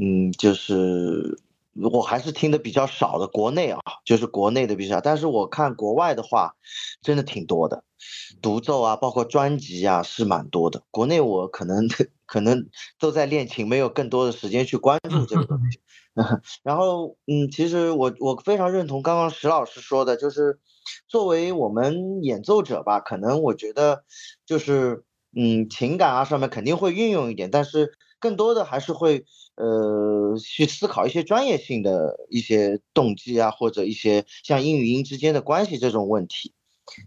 [0.00, 1.40] 嗯，就是
[1.74, 6.54] 我还是听的比较少的，国内啊，就是国内的比较，但是我看国外的话，
[7.02, 7.84] 真的挺多的。
[8.40, 10.82] 独奏啊，包括专辑啊，是蛮多的。
[10.90, 11.86] 国内我可能
[12.26, 15.80] 可能都在练琴，没有更多的时间去关注这个东西。
[16.64, 20.58] 然后，嗯，其实我我非常认同刚刚石老师说的，就是
[21.06, 24.04] 作为我们演奏者吧，可能我觉得
[24.44, 25.04] 就是
[25.36, 29.24] 嗯，情感啊上面肯定会运用一点，但是更多的还是会
[29.60, 36.54] 呃去思考一些专业性的一些动机啊，或者一些像音与音之间的关系这种问题。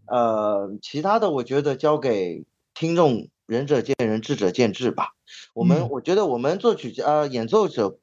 [0.07, 5.09] 呃，其他的我觉得交给听众，仁者见仁，智者见智吧。
[5.53, 7.97] 我们我觉得我们作曲家、演奏者，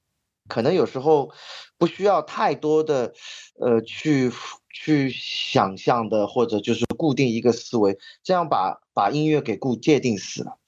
[0.49, 1.31] 可能有时候
[1.79, 3.15] 不需要太多的
[3.59, 4.31] 呃去
[4.69, 10.59] 去想象的，或者就是固定一个思维，这样把把音乐给固界定死了。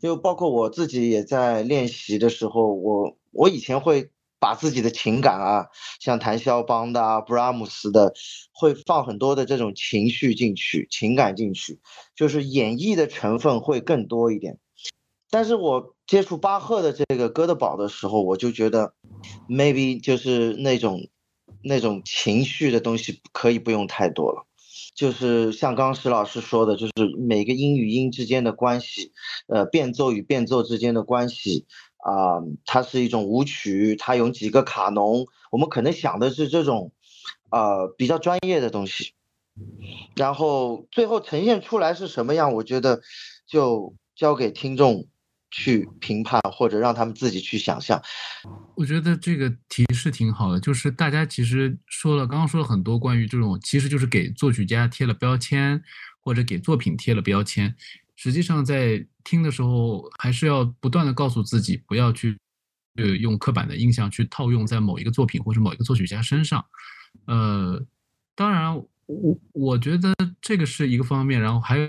[0.00, 4.10] 就包括我自己也在练习的时候，我我以前会。
[4.40, 5.68] 把自己的情感啊，
[6.00, 8.12] 像弹肖邦的啊、布拉姆斯的，
[8.52, 11.80] 会放很多的这种情绪进去、情感进去，
[12.14, 14.58] 就是演绎的成分会更多一点。
[15.30, 18.92] 但是我接触巴赫的这个哥德堡的时候，我就觉得
[19.48, 21.08] ，maybe 就是那种
[21.62, 24.46] 那种情绪的东西可以不用太多了，
[24.94, 29.12] 就是像刚石老师说的，就是每个音与音之间的关系，
[29.48, 31.66] 呃，变奏与变奏之间的关系。
[32.04, 36.92] 啊，它是一种舞曲，它有几个卡农，我们可能想的是这种，
[37.50, 39.14] 呃，比较专业的东西，
[40.14, 43.00] 然后最后呈现出来是什么样，我觉得
[43.46, 45.06] 就交给听众
[45.54, 48.02] 去评判，或者让他们自己去想象。
[48.74, 55.82] 我觉得这个提示挺好的，就是大家其实说了，刚刚说了很多关于这种，其实就是给作曲家贴了标签。
[56.26, 57.76] 或者给作品贴了标签，
[58.16, 62.38] 实际上在听的时候还是要不断的告诉自己，不要去
[62.96, 66.64] 呃用刻板的印象去套用在某一个作品或者某一个作曲家身上。
[67.26, 67.78] 呃，
[68.34, 71.86] 当然，我我觉得这个是一个方面，然后还有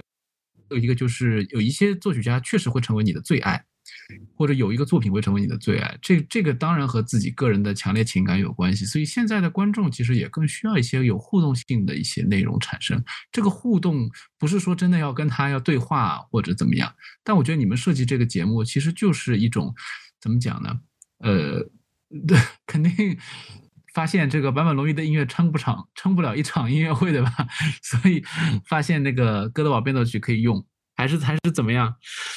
[0.69, 3.63] 有一个就是有一些作曲家确实会成为你的最爱。
[4.35, 8.83] 或者有一个作品会成为你的最爱，这这个当然和自己个人的强烈情感有关系。
[8.83, 13.03] 所以现在的观众其实也更需要一些有互动性的一些内容产生。
[13.31, 19.73] 这个互动不是说真的要跟他要对话或者怎么样，但我觉得你们设计这个节目其实就是一种
[20.19, 20.79] 怎么讲呢？
[21.19, 21.59] 呃，
[22.27, 23.17] 对， 肯定
[23.95, 27.31] 发现这个坂本龙一的音乐撑不长，撑不了一场音乐会，对吧？
[27.81, 28.23] 所以
[28.67, 30.63] 发现那个哥德堡变奏曲可以用。
[30.97, 31.93] 还是还是怎么样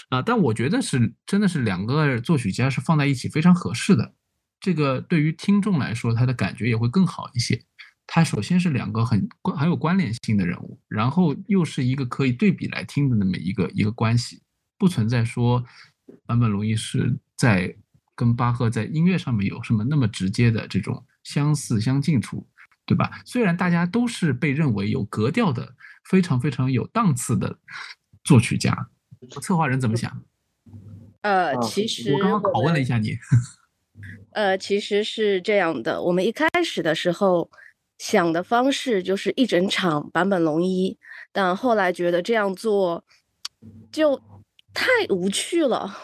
[0.08, 0.20] 啊？
[0.20, 4.14] 但我觉得是真的是两个作曲家是放在一起非常合适的。
[4.58, 7.62] 这个对于听众来说，他的感觉也会更好一些。
[8.04, 14.42] 他首先是两个很关很有关联性的人物，然后又是一个可以对比来听的那么一个一个关系，
[14.76, 15.64] 不存在说
[16.26, 17.72] 坂本龙一是在
[18.16, 22.46] 跟巴赫在音乐上面有什么那么直接的这种相似相近处，
[22.86, 23.20] 对吧？
[23.24, 25.74] 虽然大家都是被认为有格调的，
[26.08, 27.58] 非常非常有档次的。
[28.24, 28.90] 作曲家，
[29.40, 30.22] 策划人怎么想？
[31.22, 33.16] 呃，其实我刚刚拷问了一下你。
[34.32, 37.50] 呃，其实是这样的，我们一开始的时候
[37.96, 40.98] 想的方式就是一整场坂本龙一，
[41.32, 43.02] 但后来觉得这样做
[43.90, 44.20] 就
[44.74, 45.96] 太无趣了。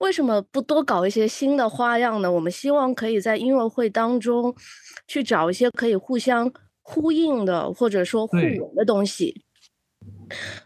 [0.00, 2.30] 为什么不多搞一些新的花样呢？
[2.30, 4.54] 我们希望可以在音乐会当中
[5.06, 9.42] 去找一些可以互相呼应的，或者说互文的东西。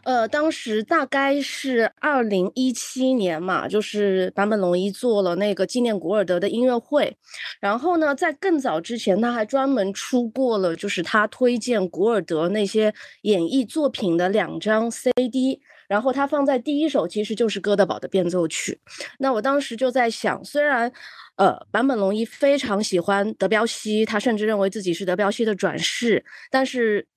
[0.03, 7.15] 呃，当时大概是二零一七年嘛，就是坂本龙一做了那个纪念古尔德的音乐会，
[7.59, 18.79] 然后呢，在更早之前，他还专门出过了，就是他推荐古尔德那些演绎作品的两张 CD，然后他放在第一首其实就是哥德堡的变奏曲。
[19.19, 20.91] 那我当时就在想，虽然
[21.35, 27.07] 呃坂本龙一非常喜欢德彪西，他甚至认为自己是德彪西的转世，但是。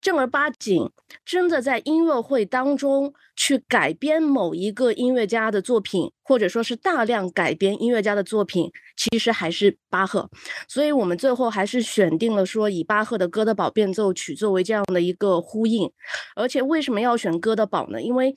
[0.00, 0.90] 正儿八经，
[1.24, 10.30] 真的在音乐会当中去改编某一个音乐家的作品，或者说是大量改编音乐家的作品，其实还是巴赫。
[10.68, 15.90] 所以我们最后还是选定了说以巴赫的《哥德堡变奏曲》作为这样的一个呼应。
[16.36, 18.00] 而且为什么要选哥德堡呢？
[18.00, 18.34] 因为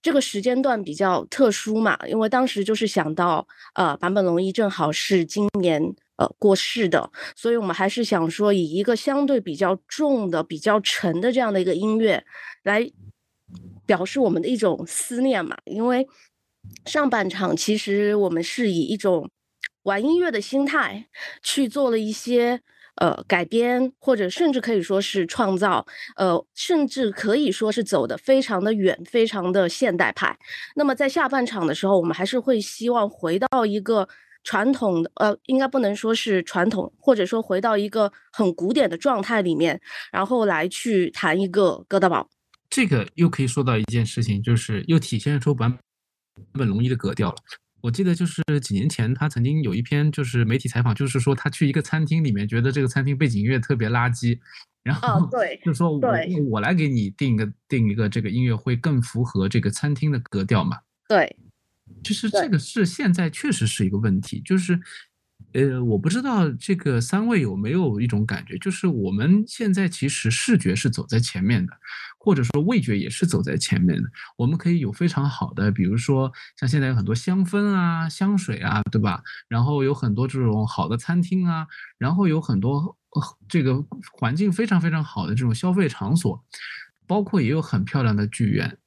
[0.00, 5.94] 这个时间段比较特殊嘛，因为当时就是想到，呃，坂本龙一正好是今年。
[6.22, 12.24] 呃，过世的，所以我们还是想说，以一个相对比较重的、比较沉的这样的一个音乐，
[12.62, 12.88] 来
[13.84, 15.56] 表示我们的一种思念嘛。
[15.64, 16.06] 因为
[16.86, 19.28] 上半场其实我们是以一种
[19.82, 21.08] 玩音乐的心态
[21.42, 22.60] 去做了一些
[23.00, 30.38] 呃改编，或者甚至可以说是创造，呃，甚至可以说是走的非常的远，非常的现代派。
[30.76, 34.08] 那么在下半场的时候，我们还是会希望回到一个。
[34.44, 42.28] 传统的呃，应该不能说是传统，或者说回到一个很古典的状态里面，然后来去谈一个哥德堡。
[42.68, 45.78] 这个又可以说到一件事情，就是又体现出版
[46.52, 47.36] 本龙一的格调了。
[47.82, 54.38] 我记得就是几年前他曾经有一篇就是媒体采访，就是说他去一个餐厅里面，觉得这个餐厅背景音乐特别垃圾，
[54.82, 56.00] 然后对，就说我
[56.48, 60.78] 我来给你定一个定一个这个音乐会更符合这个餐厅的格调嘛。
[61.08, 61.36] 对。
[62.02, 64.80] 其实这个是现在确实是一个问题，就是，
[65.52, 71.72] 呃，我不知道这个三位有没有一种感觉，就是我们现在其实视觉是走在前面的，
[72.18, 74.08] 或者说味觉也是走在前面的。
[74.36, 79.22] 我们可以有非常好的，比如说像现在有很多香氛啊、香水啊，对吧？
[79.48, 81.66] 然后有很多这种好的餐厅啊，
[81.98, 82.96] 然后有很多
[83.48, 86.42] 这个环境非常非常好的这种消费场所，
[87.06, 88.78] 包括也有很漂亮的剧院。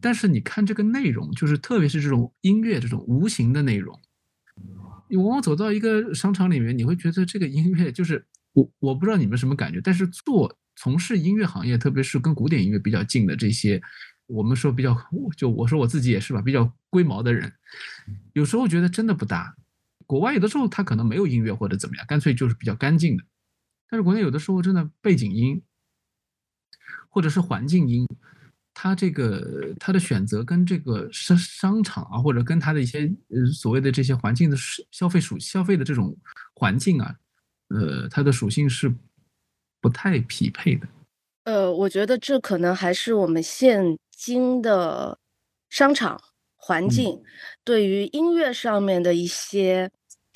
[0.00, 4.00] 但是你看这个内容，就是特别是这种音乐这种无形的内容，
[5.08, 13.82] 你往往走到一个商场里面，你会觉得这个音乐就是我我不知道你们什么感觉，但是做从事音乐行业，特别是跟古典音乐比较近的这些，
[14.26, 14.96] 我们说比较
[15.36, 17.52] 就我说我自己也是吧，比较龟毛的人，
[18.32, 19.54] 有时候觉得真的不搭。
[20.06, 23.24] 国外有的时候它可能没有音乐或者怎么样，干脆就是比较干净的，
[23.88, 25.62] 但是国内有的时候真的背景音
[27.10, 28.06] 或者是环境音。
[28.82, 34.56] 他这个他的选择跟这个商商场啊，或者跟他的一些呃所谓的这些环境的
[34.90, 36.16] 消费属消费的这种
[36.54, 37.14] 环境啊，
[37.68, 38.90] 呃，它的属性是
[39.82, 40.88] 不太匹配的。
[41.44, 45.18] 呃，我觉得这可能还是我们现今的
[45.68, 46.18] 商场
[46.56, 47.22] 环境
[47.62, 49.90] 对于音乐上面的一些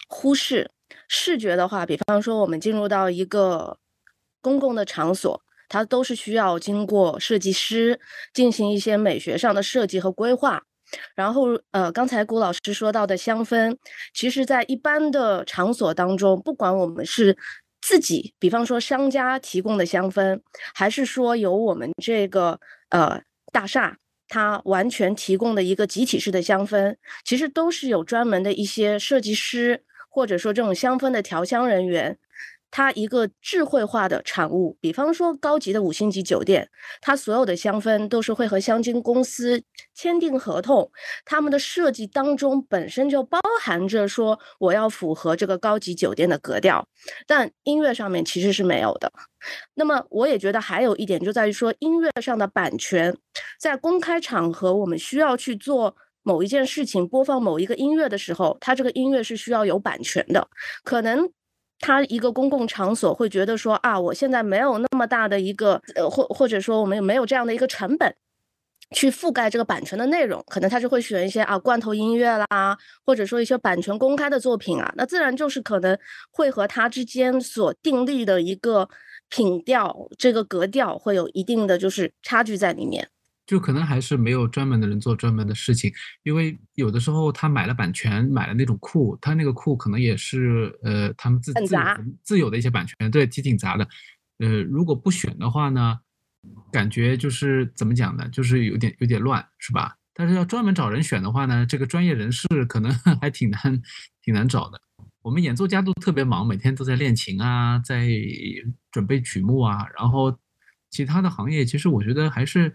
[0.07, 0.71] 忽视。
[1.09, 3.79] 视觉的话，比方说我们进入到一个
[4.43, 5.41] 公共的场所。
[5.75, 7.99] 它都是需要经过设计师
[8.33, 10.63] 进行一些美学上的设计和规划。
[11.17, 13.77] 然后，呃，刚才顾老师说到的香氛，
[14.13, 17.37] 其实在一般的场所当中，不管我们是
[17.81, 20.41] 自己，比方说商家提供的香氛，
[20.73, 22.61] 还是说由我们这个
[22.91, 23.21] 呃
[23.51, 23.99] 大厦
[24.29, 26.95] 它完全提供的一个集体式的香氛，
[27.25, 32.17] 其实都是有专门的一些设计师，或者说这种香氛的调香人员。
[32.77, 36.69] 它一个智慧化的产物，比方说高级的五星级酒店，
[37.01, 39.63] 它所有的香氛都是会和香精公司
[39.95, 40.91] 签订合同，
[41.25, 46.85] 他们的设计当中本身就包含着说我要符合这个高级酒店的格调，
[47.29, 49.13] 但音乐上面其实是没有的。
[49.75, 53.17] 那么我也觉得还有一点就在于说音乐上的版权，
[53.61, 55.95] 在公开场合我们需要去做
[56.25, 60.49] 某一件事情，播放某一个音乐的时候，它这个音乐是需要有版权的，
[60.83, 61.31] 可能。
[61.87, 68.11] 他一个公共场所会觉得说啊，我现在没有那么大的一个呃，或或者说我们也没有这样的一个成本
[68.93, 75.99] 去覆盖这个版权的内容，可能他就会选一些啊罐头音乐啦，或者说一些版权公开的作品啊，那自然就是可能
[76.31, 78.89] 会和他之间所订立的一个
[79.29, 83.07] 品调、这个格调会有一定的就是差距在里面。
[83.47, 85.93] 就可能还是没有专门的人做专门的事情，
[86.23, 91.77] 因为有的时候他买了版权，买了那种库，他那个库可能也是呃他们自自
[92.23, 93.87] 自有的一些版权，对，挺挺杂的。
[94.39, 95.99] 呃，如果不选的话呢，
[96.73, 99.95] 感觉就是怎么讲呢，就是有点有点乱，是吧？
[100.15, 102.91] 但是要专门找人选的话呢，这个专业人士可能
[103.21, 103.61] 还挺难
[104.23, 104.81] 挺难找的。
[105.21, 108.09] 我们演奏家都特别忙，每天都在练琴啊，在
[108.91, 110.39] 准备曲目啊，然后
[110.89, 112.75] 其他的行业其实我觉得还是。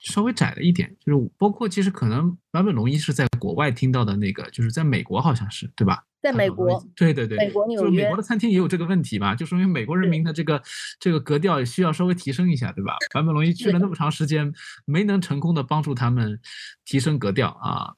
[0.00, 6.02] 稍微窄了一点，就是包括其实可能坂本龙一是在国外听到的那个，就是在美国好像是对吧？
[6.22, 9.34] 在美国，对对对，美国纽约，美国的餐厅也有这个问题吧？
[9.34, 10.62] 就说明美国人民的这个
[10.98, 12.96] 这个格调也需要稍微提升一下，对吧？
[13.12, 14.52] 坂本龙一去了那么长时间，
[14.84, 16.38] 没能成功的帮助他们
[16.84, 17.94] 提升格调啊。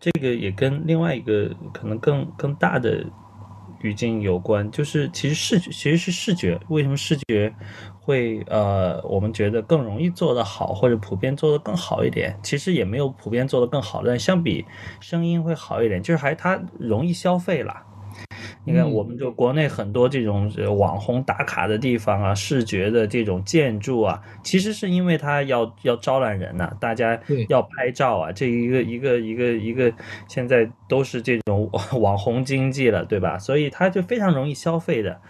[0.00, 3.04] 这个也跟另外一个可能更更大的
[3.82, 7.52] 语境有关，就是其实视觉其实是视觉，为什么视觉？
[8.00, 12.36] 会呃，我们觉得更容易做得好，或者普遍做得更好一点。
[12.42, 14.64] 其实也没有普遍做得更好，但相比
[14.98, 17.72] 声音会好一点，就是还它容易消费了。
[18.64, 29.92] 你看，我们就国内很多这种网红打卡的地方啊，视觉的这种建筑啊，其实是因为它要要招揽人呐，大家要拍照啊，这一个一个一个一个，
[30.28, 31.68] 现在都是这种
[32.00, 33.36] 网红经济了，对吧？
[33.36, 35.20] 所以它就非常容易消费的，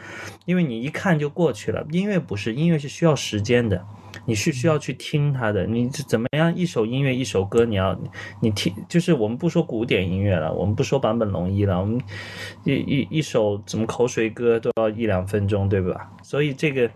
[0.44, 1.86] 因为你一看就过去了。
[1.90, 3.86] 音乐不是，音乐是需要时间的。
[4.24, 6.54] 你是需要去听他的，你怎么样？
[6.54, 7.98] 一首音乐，一首歌，你要
[8.40, 12.00] 你听，就是我们不说古典音乐了，我们不说坂本龙一了，我们
[12.64, 16.10] 一一一首怎么口水歌都要一两分钟，对吧？
[16.22, 16.90] 所以这个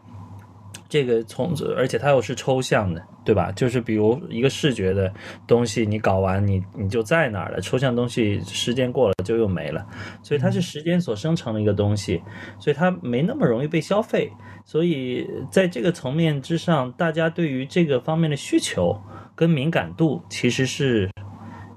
[0.88, 3.02] 这个从而且它又是抽象的。
[3.26, 3.50] 对吧？
[3.56, 5.12] 就是比如一个视觉的
[5.48, 7.60] 东西，你搞完你你就在哪儿了？
[7.60, 9.84] 抽象东西时间过了就又没了，
[10.22, 12.22] 所以它是时间所生成的一个东西，
[12.60, 14.30] 所以它没那么容易被消费。
[14.64, 18.96] 所以在这个层面之上，大家对于这个方面的需求
[19.34, 21.10] 跟敏感度其实是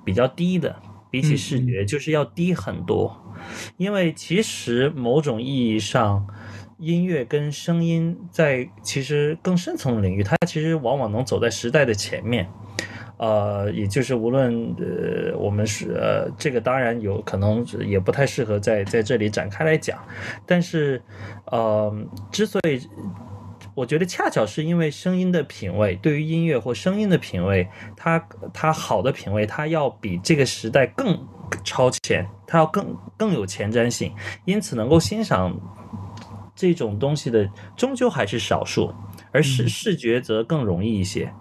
[0.06, 0.76] 比较低的，
[1.10, 3.12] 比起视觉就是要低很多。
[3.78, 6.28] 因为其实某种意义上。
[6.80, 12.50] 音乐跟声音在其实更深层的领域，它其实往往能走在时代的前面，
[13.18, 20.00] 呃，也就是无论呃我们是呃这个当然有可能也不太适合在在这里展开来讲，
[20.46, 21.02] 但是
[21.48, 21.94] 呃
[22.32, 22.80] 之所以
[23.76, 27.68] 我觉得恰巧是因为声音的品味，对于音乐或声音的品味，
[27.98, 31.28] 它它好的品味，它要比这个时代更
[31.66, 34.14] 超前，它要更更有前瞻性，
[34.46, 35.60] 因此能够欣赏。
[36.60, 38.94] 这种东西的终究还是少数，
[39.32, 41.32] 而视视觉则更容易一些，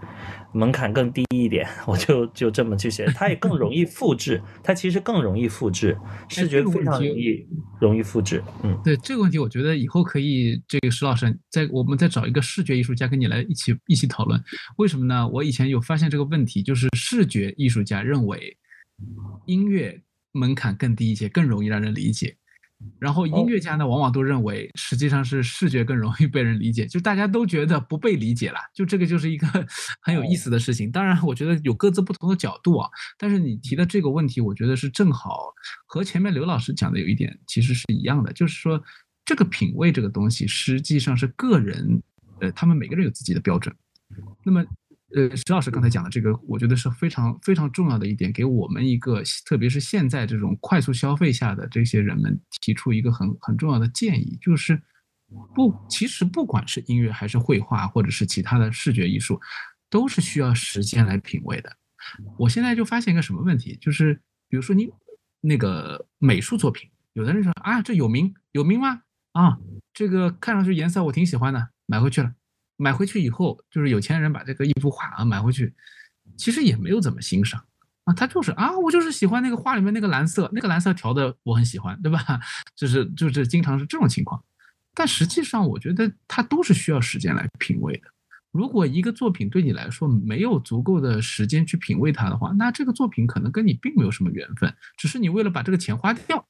[0.55, 1.69] 门槛更低一点。
[1.89, 5.99] 我就就这么去写，它也更容易复制，它其实更容易复制，
[6.29, 7.45] 视觉非常容易
[7.81, 8.41] 容易复制。
[8.63, 14.41] 嗯，对这个问题，我觉得以后可以这个石老师再我们再找一个视觉艺术家跟你来一起一起讨论。
[14.77, 15.27] 为什么呢？
[15.27, 18.57] 我以前有发现这个问题，就是视觉艺术家认为
[19.47, 20.01] 音乐
[20.31, 22.37] 门槛更低一些，更容易让人理解。
[23.01, 29.47] 然后音乐家呢，往往都认为实际上是视觉更容易被人理解，就大家都觉得不被理解了，就这个就是一个
[30.01, 30.91] 很有意思的事情。
[30.91, 32.89] 当然，我觉得有各自不同的角度啊。
[33.19, 35.53] 但是你提的这个问题，我觉得是正好
[35.87, 38.81] 和前面刘老师讲的有一点其实是一样的，就是说
[39.25, 42.03] 这个品味这个东西实际上是个人，
[42.41, 43.75] 呃，他们每个人有自己的标准。
[44.45, 44.65] 那么。
[45.15, 54.83] 呃，石老师刚才讲的这个，我觉得是非常非常重要的一点，给我们一个，特别是现在这种快速消费下的这些人们提出一个很很重要的建议，就是
[55.55, 59.41] 不，其实不管是音乐还是绘画，或者是其他的视觉艺术，
[59.89, 61.75] 都是需要时间来品味的。
[62.37, 64.15] 我现在就发现一个什么问题，就是
[64.49, 64.91] 比如说你
[65.41, 69.01] 那个美术作品，有的人说啊，这有名有名吗？
[69.33, 69.59] 啊，
[69.95, 72.35] 这个看上去颜色我挺喜欢的，买回去了。
[72.79, 75.75] 买回去以后，就是有钱人把这个一幅画啊买回去，
[76.39, 77.63] 其实也没有怎么欣赏
[78.05, 82.19] 啊，他就是啊，我就是喜欢那个画里面那个蓝色，那个蓝色调的我很喜欢，对吧？
[82.75, 84.43] 就是就是经常是这种情况。
[84.95, 88.09] 但实际上，我觉得它都是需要时间来品味的。
[88.51, 96.45] 如果一个作品对你来说没有足够的时间去品味它的话，那这个作品可能跟你并没有什么缘分，只是你为了把这个钱花掉，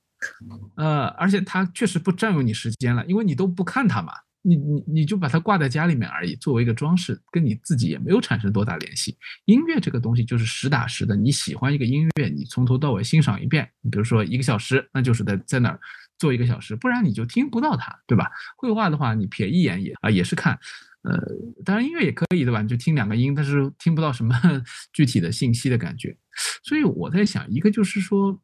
[0.77, 4.13] 呃，而且它确实不占用你时间了，因为你都不看它嘛，
[4.43, 9.17] 你你你就把它挂在家里面而已，作为一个装饰，跟你自己也没有产生多大联系。
[9.45, 15.81] 音乐这个东西就是实打实的，你喜欢一个音乐，你从头到尾欣赏一遍，你比如说一个小时，那就是在在那儿。
[16.19, 18.29] 做一个小时，不然你就听不到它，对吧？
[18.57, 20.59] 绘画的话，你瞥一眼也啊也是看，
[21.03, 21.17] 呃，
[21.65, 22.61] 当然音乐也可以，对吧？
[22.61, 24.35] 你就听两个音，但是听不到什么
[24.93, 26.17] 具体的信息的感觉。
[26.65, 28.37] 所以我在想，一个就是说，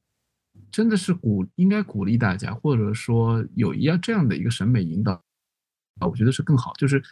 [0.71, 5.21] 真的是鼓应该鼓励大家，或者说有一样这样的一个审美引导
[6.01, 6.73] 啊，我觉得是更好。
[6.79, 7.03] 就是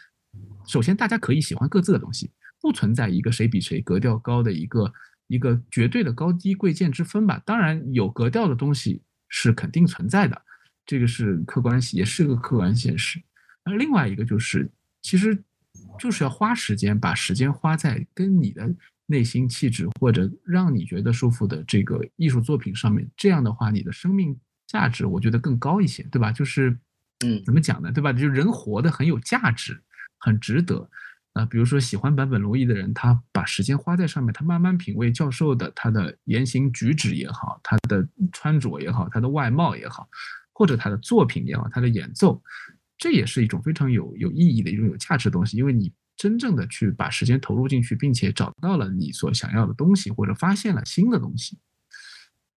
[0.65, 2.31] 首先大家可以喜欢各自的东西，
[2.61, 4.93] 不存在一个谁比谁格调高的一个
[5.27, 7.41] 一个绝对的高低贵贱之分吧。
[7.45, 10.41] 当然有格调的东西是肯定存在的。
[10.85, 13.21] 这个是客观，也是个客观现实。
[13.63, 14.69] 那另外一个就是，
[15.01, 15.41] 其实
[15.97, 18.75] 就是要花时间，把时间花在跟你的
[19.05, 23.09] 内心气质或者让你觉得舒服的这个艺术作品上面。
[23.15, 26.33] 这样的话，你的生命价值我觉得更高一些，对吧？
[26.33, 26.77] 就是，
[27.23, 27.91] 嗯，怎么讲呢？
[27.91, 28.13] 对吧？
[28.13, 29.81] 就人活得很有价值，
[30.19, 30.89] 很值得。
[31.33, 40.07] 啊，比如说喜欢坂本龙一的人，他把时间花在上面，他慢慢品味教授的他的言行举止也好，他的穿着也好，他的外貌也好。
[40.55, 42.39] 或者他的作品也好，他的演奏，
[42.95, 45.57] 这也是一种非常有有意义的一种有价值的东西。
[45.57, 51.57] 因为你真正的去把时间投入进去，并且找到了你所想要的东西，或者发现了新的东西。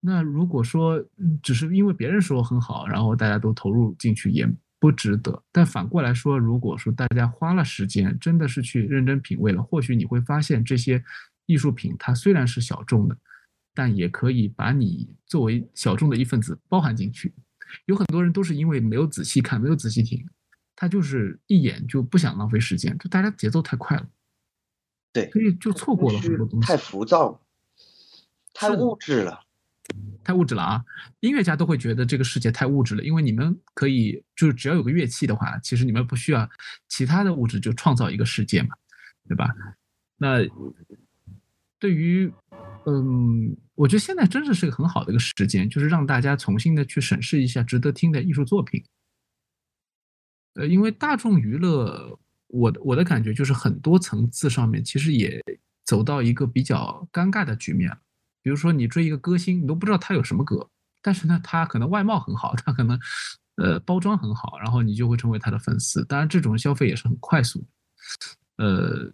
[0.07, 1.05] 那如果说
[1.43, 4.49] 只是因为别人说很好，然后大家都投入进去，也
[4.79, 5.43] 不值得。
[5.51, 11.03] 但反过来说，如果说大家花了时间，真的是去认真品味了，或许你会发现这些
[11.47, 13.19] 艺术品它虽然是小众的，
[13.75, 17.35] 但也可以把你作为小众的一份子包含进去。
[17.87, 20.25] 有很多人都是因为没有仔细看，没有仔细听，
[20.77, 24.09] 他就是一眼就不想浪费时间，就大家节奏太快了，
[25.13, 26.69] 对，所以就错过了很多东西。
[26.69, 27.43] 太浮躁，
[28.55, 29.46] 太物质了，
[30.25, 30.85] 太物质了啊！
[31.21, 36.49] 音乐家都会觉得这个世界太物质了，因为你们可以就是只要有个乐器的话，其实你们不需要
[36.89, 38.71] 其他的物质就创造一个世界嘛，
[39.29, 39.55] 对吧？
[40.17, 40.39] 那
[41.79, 42.33] 对于。
[42.89, 48.81] 嗯，我觉得现在真的是个很好的一个时间，就是让大家重新的去审视一下值得听的艺术作品。
[50.55, 52.17] 呃，因为大众娱乐，
[52.47, 55.43] 我我的感觉就是很多层次上面其实也
[55.85, 57.99] 走到一个比较尴尬的局面了。
[58.47, 60.71] 比如说你追一个歌星，你都不知道他有什么歌，
[61.03, 62.97] 但是呢，他可能外貌很好， 他可能
[63.57, 66.05] 呃包装很好，然后你就会成为他的粉丝。
[66.05, 67.59] 当然，这种消费也是很快速
[68.57, 69.13] 的，呃。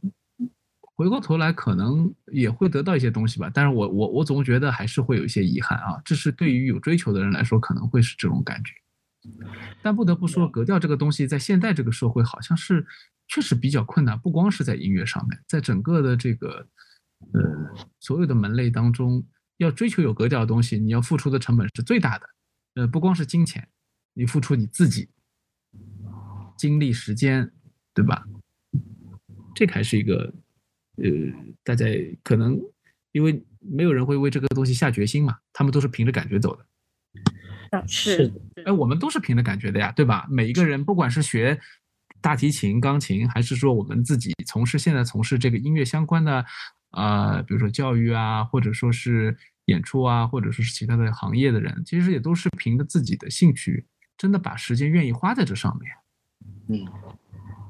[0.94, 6.00] 回过头来，可能也会得到一些东西吧，但是我我我总觉得还是会有一些遗憾啊。
[6.04, 8.74] 这是对于有追求的人来说，可能会是这种感觉。
[9.80, 12.86] 但不得不说，格调这个东西在现代这个社会，好像是
[13.26, 14.16] 确实比较困难。
[14.18, 16.68] 不光是在音乐上面，在整个的这个
[17.32, 19.24] 呃所有的门类当中，
[19.58, 22.26] 要追求有格调的东西，你要付出的成本是最大的。
[22.74, 23.68] 呃，不光是金钱，
[24.14, 25.08] 你付出你自己
[26.56, 27.52] 精力、时间，
[27.94, 28.26] 对吧？
[29.54, 30.32] 这还是一个。
[30.96, 31.08] 呃，
[31.64, 31.86] 大家
[32.22, 32.60] 可能
[33.12, 36.66] 因为没有人会为这个东西下决心嘛，他们都是凭着感觉走的。
[37.88, 38.30] 是，
[38.66, 40.28] 哎，我们都是凭着感觉的呀，对吧？
[40.30, 41.58] 每一个人，不管是学
[42.20, 46.44] 大提琴、钢琴，还是说我们自己从事现在从事这个音乐相关的，
[46.92, 49.36] 呃，比如说教育啊，或者说是
[49.66, 53.86] 演出啊，或者说是其他的行业的人，其实也都是凭着自己的兴趣，
[54.16, 55.92] 真的把时间愿意花在这上面。
[56.68, 56.86] 嗯，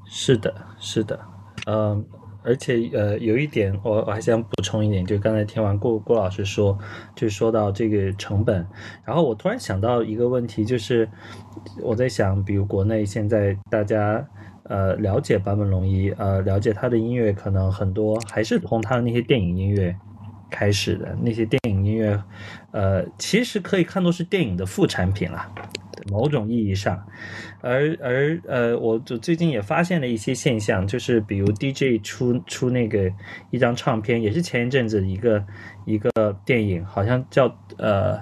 [0.05, 1.19] 是的，是的，
[1.65, 2.05] 嗯。
[2.45, 6.77] 而且呃，有一点我我还想补充一点，就刚才听完郭郭老师说，
[7.15, 8.67] 就说到这个成本，
[9.05, 11.09] 然后我突然想到一个问题，就是
[11.81, 14.27] 我在想，比如国内现在大家
[14.63, 19.95] 呃了解坂本龙一，呃了解他的音乐，可能很多还是从他的那些电影音乐
[20.49, 22.23] 开始的，那些电影音乐，
[22.71, 25.51] 呃其实可以看作是电影的副产品了。
[26.11, 27.01] 某种意义上，
[27.61, 33.09] 而而呃，我就最近也发现了一些现象，就是比如 DJ 出出那个
[33.51, 35.45] 一张唱片，也是前一阵子一个
[35.85, 37.45] 一个电影，好像叫
[37.77, 38.19] 呃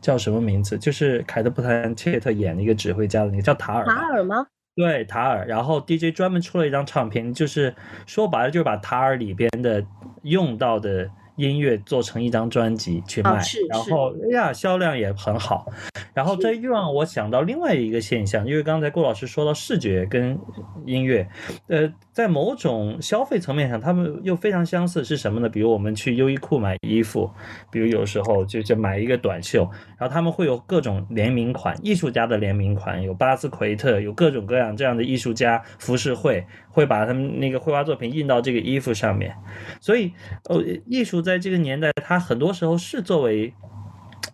[0.00, 3.84] 叫什么名字，就是凯特·布兰切特演的一个指挥家的那个叫塔尔。
[3.84, 4.44] 塔尔吗？
[4.74, 7.74] 对塔尔，然后 DJ 专门出了一张唱片，就是
[8.06, 9.84] 说白了就是把塔尔里边的
[10.22, 11.10] 用到的。
[11.36, 15.66] 音乐做成一张专辑去卖，然后哎呀销量也很好。
[16.12, 20.38] 然后这又让我想到另外一个现象，因为刚才顾老师说到视觉跟
[20.84, 21.26] 音乐，
[21.68, 25.48] 呃，在某种消费层面上，他们又非常相似，是什么呢？
[25.48, 27.30] 比如我们去优衣库买衣服，
[27.70, 29.62] 比如有时候就就买一个短袖，
[29.98, 36.46] 然后他们会有各种联名款，艺术家的联名款，有巴斯奎特，有各种各样这样的艺术家浮世绘。
[36.74, 39.36] 会把他们那个绘画作品印到这个衣服上面，
[39.78, 40.10] 所以，
[40.44, 40.56] 呃，
[40.86, 43.52] 艺术在这个年代，它很多时候是作为，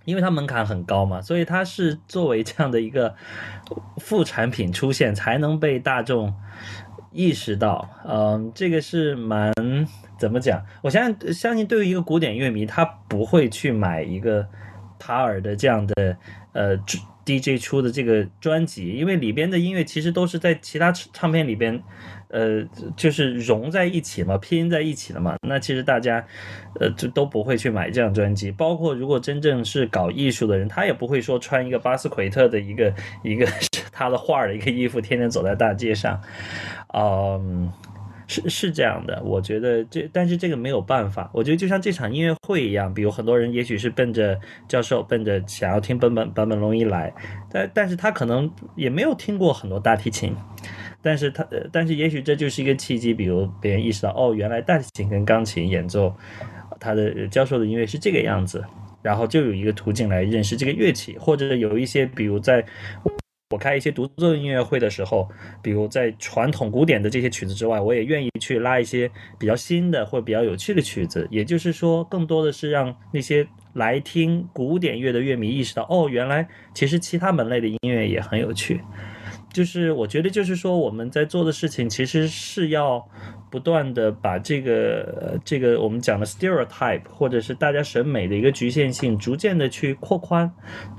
[0.05, 3.12] 因为它门槛很高嘛，所以它是作为这样的一个
[3.97, 6.33] 副产品出现，才能被大众
[7.12, 7.88] 意识到。
[8.06, 9.52] 嗯，这个是蛮
[10.18, 10.64] 怎么讲？
[10.82, 14.46] 我相信，相信对于一个古典乐迷，他不会去买一个
[14.98, 16.16] 塔尔的这样的
[16.52, 16.76] 呃
[17.24, 21.82] DJ 出的这个专辑，因为里边的音乐其实都是在其他唱片里边。
[22.31, 22.62] 呃，
[22.97, 25.37] 就是融在一起嘛，拼在一起了嘛。
[25.47, 26.24] 那其实大家，
[26.79, 28.51] 呃，就都不会去买这张专辑。
[28.51, 33.47] 包括如果真正是搞艺术的人，他也不会说穿一个巴斯奎特的一个一个
[33.91, 36.20] 他的画的一个衣服，天天走在大街上。
[36.93, 37.72] 嗯，
[38.26, 39.22] 是是这样的。
[39.24, 41.31] 我觉得这，但是这个没有办法。
[41.33, 47.12] 我觉得就像这场音乐会一样，比如很多人也许是奔着教授，奔着想要听本本版本龙一来，
[47.51, 50.37] 但但是他可能也没有听过很多大提琴。
[51.09, 51.42] 但是他，
[51.72, 56.14] 但是也许这就是一个契机，比如别人意识到，哦，原来大提琴跟钢琴演奏，
[56.78, 58.62] 他的教授的音乐是这个样子，
[59.00, 62.62] 然后就有一个途径来认识这个乐器，或者有一些，比如在
[63.54, 65.26] 我开一些独奏音乐会的时候，
[65.62, 78.82] 比如在传统古典的这些曲子之外，我也愿意去拉一些比较新的或比较有趣的曲子，也就是说，更多的是让那些来听古典乐的乐迷意识到，哦，原来其实其他门类的音乐也很有趣。
[79.53, 83.03] 就是我觉得，就是说我们在做的事情，其实是要
[83.51, 90.51] 不断的把这个这个我们讲的 stereotype，或者是大家审美的一个局限性，逐渐的去扩宽。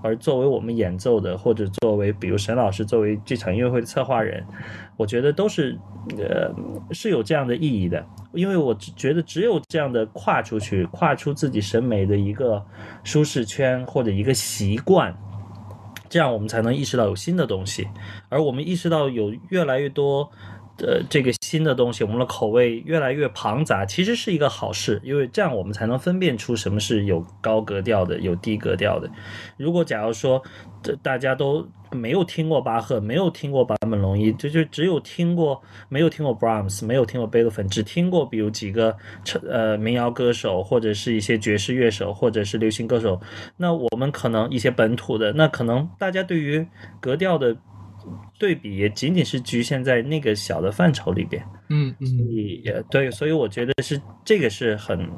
[0.01, 4.43] 而作为我们演奏的，或者作为比如沈老师作为这场音乐会的策划人，
[4.97, 5.77] 我觉得都是
[6.17, 6.51] 呃
[6.91, 8.03] 是有这样的意义的。
[8.33, 12.63] 因为我觉得只有这样的跨出去，跨出自己审美的一个
[13.03, 15.15] 舒适圈或者一个习惯。
[16.09, 17.87] 这样我们才能意识到有新的东西，
[18.29, 20.29] 而我们意识到有越来越多
[20.77, 29.09] 的这个新的东西，我们的口味越来越庞杂，其实是一个好事，因为这样我们才能分辨出什么是有高格调的，有低格调的。
[29.57, 30.41] 如果假如说
[30.81, 38.95] 这大家都没有听过巴赫，没有听过坂本龙一，就就只有听过没有听过 Brahms，没有听过贝多芬，只听过比如几个
[39.49, 43.19] 呃民谣歌手或者是一些爵士乐手或者是流行歌手，
[43.57, 46.65] 那我们可能一些本土的，那可能大家对于
[46.99, 47.55] 格调的。
[48.39, 52.31] 对比也仅仅是局限在那个小的范畴里边，嗯嗯，
[52.63, 55.09] 也对，所以我觉得是这个是很，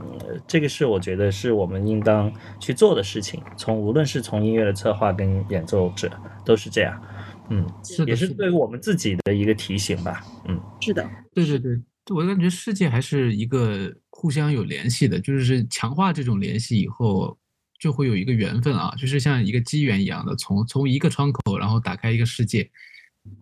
[0.48, 3.42] 这个是我觉得是我们应当去做的事情。
[3.58, 6.12] 从无论是从音乐的策划跟演奏者
[6.46, 7.02] 都是这样，
[7.50, 11.80] 嗯，是也是对于我们自己的一个提醒吧，嗯，是的，对对对，
[12.14, 17.38] 我感觉世界还是一个互相有联系的，就是强化这种联系以后。
[17.82, 22.70] 就会有一个缘分啊，就是像一个机缘一样的，从从一个窗口，然后打开一个世界。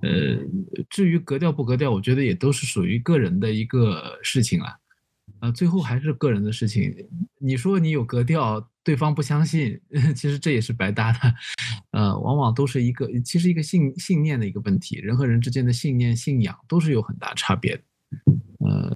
[0.02, 0.38] 呃，
[0.90, 4.80] 至于格调不格调，我觉得也都是属于个人的一个事情了。
[5.42, 6.94] 呃，最后还是个人的事情。
[7.40, 9.80] 你说你有格调，对方不相信，
[10.16, 11.20] 其实这也是白搭的。
[11.92, 14.98] 呃，往往都是一个，其实一个信信念的一个问题。
[14.98, 17.84] 人和人之间的信念、信仰都是有很大差别的。
[18.60, 18.94] 呃，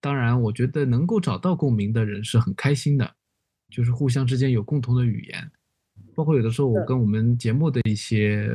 [0.00, 3.16] 当然，我觉得能够找到共鸣的人是很开心的。
[3.70, 5.50] 就是互相之间有共同的语言，
[6.14, 8.46] 包括有的时候我跟我们节目的一些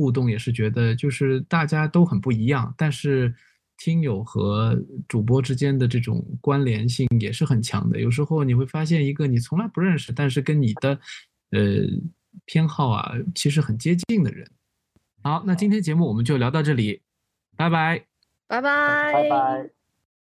[0.00, 3.34] 互动，也是觉得就是大家都很不一样，但是
[3.76, 8.00] 听友和主播之间的这种关联性也是很强的。
[8.00, 10.98] 有时候你会发现一个你从来不认识，但是跟你的
[11.50, 11.60] 呃
[12.46, 14.50] 偏好啊其实很接近的人。
[15.22, 17.02] 好，那今天节目我们就聊到这里，
[17.58, 18.06] 拜拜，
[18.48, 19.79] 拜拜，拜拜。